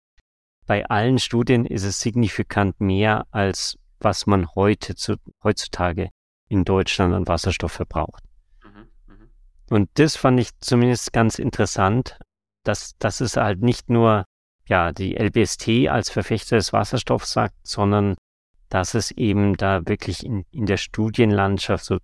bei 0.66 0.84
allen 0.86 1.18
Studien 1.18 1.64
ist 1.64 1.84
es 1.84 2.00
signifikant 2.00 2.78
mehr 2.80 3.26
als 3.30 3.78
was 4.00 4.26
man 4.26 4.46
heute 4.54 4.94
zu, 4.94 5.16
heutzutage 5.42 6.10
in 6.48 6.64
Deutschland 6.64 7.14
an 7.14 7.26
Wasserstoff 7.26 7.72
verbraucht. 7.72 8.22
Mhm, 8.62 8.88
mh. 9.06 9.14
Und 9.70 9.90
das 9.94 10.16
fand 10.16 10.40
ich 10.40 10.50
zumindest 10.60 11.12
ganz 11.12 11.38
interessant, 11.38 12.18
dass, 12.64 12.96
dass 12.98 13.20
es 13.20 13.36
halt 13.36 13.62
nicht 13.62 13.90
nur 13.90 14.24
ja, 14.66 14.92
die 14.92 15.16
LBST 15.16 15.88
als 15.88 16.10
Verfechter 16.10 16.56
des 16.56 16.72
Wasserstoffs 16.72 17.32
sagt, 17.32 17.54
sondern 17.62 18.16
dass 18.68 18.94
es 18.94 19.10
eben 19.12 19.56
da 19.56 19.86
wirklich 19.86 20.24
in, 20.24 20.44
in 20.50 20.66
der 20.66 20.76
Studienlandschaft 20.76 21.84
so 21.84 21.98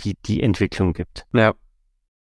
die, 0.00 0.14
die 0.24 0.42
Entwicklung 0.42 0.92
gibt. 0.92 1.26
Ja, 1.32 1.54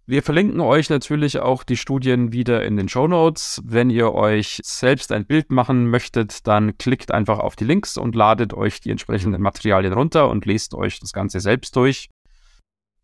wir 0.10 0.24
verlinken 0.24 0.60
euch 0.60 0.90
natürlich 0.90 1.38
auch 1.38 1.64
die 1.64 1.78
Studien 1.78 2.34
wieder 2.34 2.66
in 2.66 2.78
den 2.78 2.90
Show 2.90 3.08
Notes. 3.08 3.62
Wenn 3.64 3.92
ihr 3.92 4.12
euch 4.16 4.60
selbst 4.64 5.12
ein 5.12 5.28
Bild 5.28 5.52
machen 5.52 5.88
möchtet, 5.88 6.48
dann 6.48 6.80
klickt 6.80 7.12
einfach 7.12 7.38
auf 7.38 7.56
die 7.56 7.66
Links 7.66 7.96
und 7.96 8.16
ladet 8.16 8.56
euch 8.56 8.82
die 8.82 8.90
entsprechenden 8.90 9.40
Materialien 9.40 9.94
runter 9.94 10.28
und 10.28 10.48
lest 10.48 10.74
euch 10.74 11.00
das 11.00 11.14
Ganze 11.14 11.40
selbst 11.40 11.76
durch. 11.76 12.10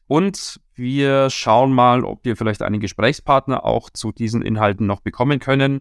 Und 0.07 0.59
wir 0.73 1.29
schauen 1.29 1.73
mal, 1.73 2.03
ob 2.03 2.25
wir 2.25 2.35
vielleicht 2.35 2.63
einen 2.63 2.79
Gesprächspartner 2.79 3.65
auch 3.65 3.91
zu 3.91 4.11
diesen 4.11 4.41
Inhalten 4.41 4.87
noch 4.87 5.01
bekommen 5.01 5.37
können. 5.39 5.77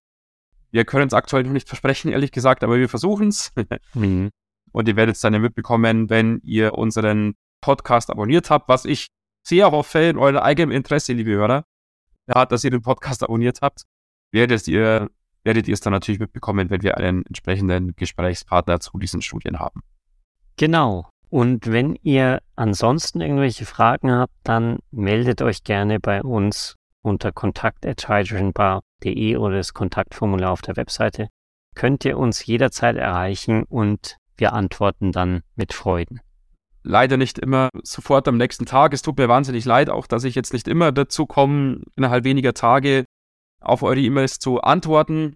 Wir 0.72 0.84
können 0.84 1.06
es 1.06 1.14
aktuell 1.14 1.44
noch 1.44 1.52
nicht 1.52 1.68
versprechen, 1.68 2.12
ehrlich 2.12 2.32
gesagt, 2.32 2.62
aber 2.62 2.76
wir 2.76 2.90
versuchen 2.90 3.28
es. 3.28 3.50
mhm. 3.94 4.28
Und 4.72 4.88
ihr 4.88 4.96
werdet 4.96 5.14
es 5.14 5.22
dann 5.22 5.40
mitbekommen, 5.40 6.10
wenn 6.10 6.42
ihr 6.44 6.74
unseren 6.74 7.32
Podcast 7.62 8.10
abonniert 8.10 8.50
habt, 8.50 8.68
was 8.68 8.84
ich 8.84 9.08
sehr 9.44 9.70
hoffe, 9.70 10.00
in 10.00 10.18
eurem 10.18 10.38
eigenen 10.38 10.74
Interesse, 10.74 11.12
liebe 11.12 11.30
Hörer, 11.30 11.64
ja, 12.26 12.46
dass 12.46 12.64
ihr 12.64 12.70
den 12.70 12.82
Podcast 12.82 13.22
abonniert 13.22 13.60
habt, 13.60 13.84
werdet 14.32 14.66
ihr, 14.66 15.10
werdet 15.44 15.68
ihr 15.68 15.74
es 15.74 15.80
dann 15.80 15.92
natürlich 15.92 16.18
mitbekommen, 16.18 16.70
wenn 16.70 16.82
wir 16.82 16.96
einen 16.96 17.24
entsprechenden 17.26 17.94
Gesprächspartner 17.94 18.80
zu 18.80 18.98
diesen 18.98 19.22
Studien 19.22 19.58
haben. 19.58 19.82
Genau. 20.56 21.10
Und 21.28 21.70
wenn 21.70 21.98
ihr 22.02 22.40
ansonsten 22.56 23.20
irgendwelche 23.20 23.66
Fragen 23.66 24.10
habt, 24.12 24.34
dann 24.44 24.78
meldet 24.90 25.42
euch 25.42 25.64
gerne 25.64 26.00
bei 26.00 26.22
uns 26.22 26.76
unter 27.02 27.32
kontakt.hydrogenbar.de 27.32 29.36
oder 29.36 29.56
das 29.56 29.74
Kontaktformular 29.74 30.52
auf 30.52 30.62
der 30.62 30.76
Webseite. 30.76 31.28
Könnt 31.74 32.04
ihr 32.04 32.18
uns 32.18 32.46
jederzeit 32.46 32.96
erreichen 32.96 33.64
und 33.64 34.16
wir 34.36 34.52
antworten 34.52 35.12
dann 35.12 35.42
mit 35.56 35.74
Freuden 35.74 36.20
leider 36.84 37.16
nicht 37.16 37.38
immer 37.38 37.70
sofort 37.82 38.28
am 38.28 38.36
nächsten 38.36 38.66
Tag. 38.66 38.92
Es 38.94 39.02
tut 39.02 39.18
mir 39.18 39.28
wahnsinnig 39.28 39.64
leid, 39.64 39.90
auch 39.90 40.06
dass 40.06 40.22
ich 40.24 40.36
jetzt 40.36 40.52
nicht 40.52 40.68
immer 40.68 40.92
dazu 40.92 41.26
komme, 41.26 41.80
innerhalb 41.96 42.24
weniger 42.24 42.54
Tage 42.54 43.06
auf 43.60 43.82
eure 43.82 44.00
E-Mails 44.00 44.38
zu 44.38 44.60
antworten. 44.60 45.34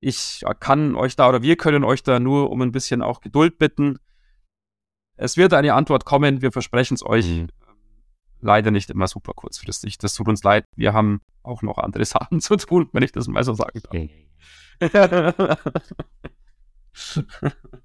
Ich 0.00 0.44
kann 0.60 0.94
euch 0.96 1.16
da 1.16 1.28
oder 1.28 1.42
wir 1.42 1.56
können 1.56 1.84
euch 1.84 2.02
da 2.02 2.20
nur 2.20 2.50
um 2.50 2.60
ein 2.60 2.72
bisschen 2.72 3.00
auch 3.00 3.20
Geduld 3.20 3.58
bitten. 3.58 3.98
Es 5.16 5.36
wird 5.38 5.54
eine 5.54 5.72
Antwort 5.72 6.04
kommen, 6.04 6.42
wir 6.42 6.52
versprechen 6.52 6.94
es 6.94 7.06
euch. 7.06 7.26
Mhm. 7.26 7.48
Leider 8.40 8.70
nicht 8.70 8.90
immer 8.90 9.06
super 9.06 9.32
kurzfristig. 9.32 9.96
Das 9.98 10.12
tut 10.14 10.28
uns 10.28 10.42
leid. 10.42 10.64
Wir 10.76 10.92
haben 10.92 11.20
auch 11.42 11.62
noch 11.62 11.78
andere 11.78 12.04
Sachen 12.06 12.40
zu 12.40 12.56
tun, 12.56 12.90
wenn 12.92 13.02
ich 13.02 13.12
das 13.12 13.28
mal 13.28 13.44
so 13.44 13.54
sagen 13.54 13.80
darf. 14.80 15.56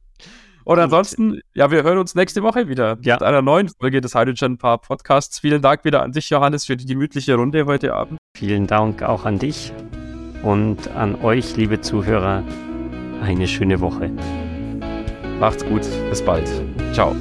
Und 0.64 0.80
ansonsten, 0.80 1.42
ja, 1.54 1.72
wir 1.72 1.84
hören 1.84 1.98
uns 1.98 2.16
nächste 2.16 2.44
Woche 2.44 2.68
wieder 2.68 2.98
ja. 3.02 3.16
mit 3.16 3.24
einer 3.24 3.42
neuen 3.42 3.70
Folge 3.70 4.02
des 4.02 4.16
Hydrogen 4.16 4.58
Paar 4.58 4.80
Podcasts. 4.80 5.40
Vielen 5.40 5.62
Dank 5.62 5.84
wieder 5.86 6.02
an 6.02 6.12
dich, 6.12 6.30
Johannes, 6.30 6.66
für 6.66 6.78
die 6.78 6.86
gemütliche 6.86 7.36
Runde 7.36 7.66
heute 7.66 7.94
Abend. 7.94 8.18
Vielen 8.38 8.68
Dank 8.68 9.04
auch 9.04 9.26
an 9.26 9.40
dich 9.40 9.74
und 10.44 10.90
an 10.96 11.16
euch, 11.22 11.56
liebe 11.56 11.82
Zuhörer. 11.82 12.44
Eine 13.22 13.48
schöne 13.48 13.80
Woche. 13.80 14.12
Macht's 15.40 15.66
gut. 15.66 15.88
Bis 16.10 16.24
bald. 16.24 16.50
Ciao. 16.94 17.16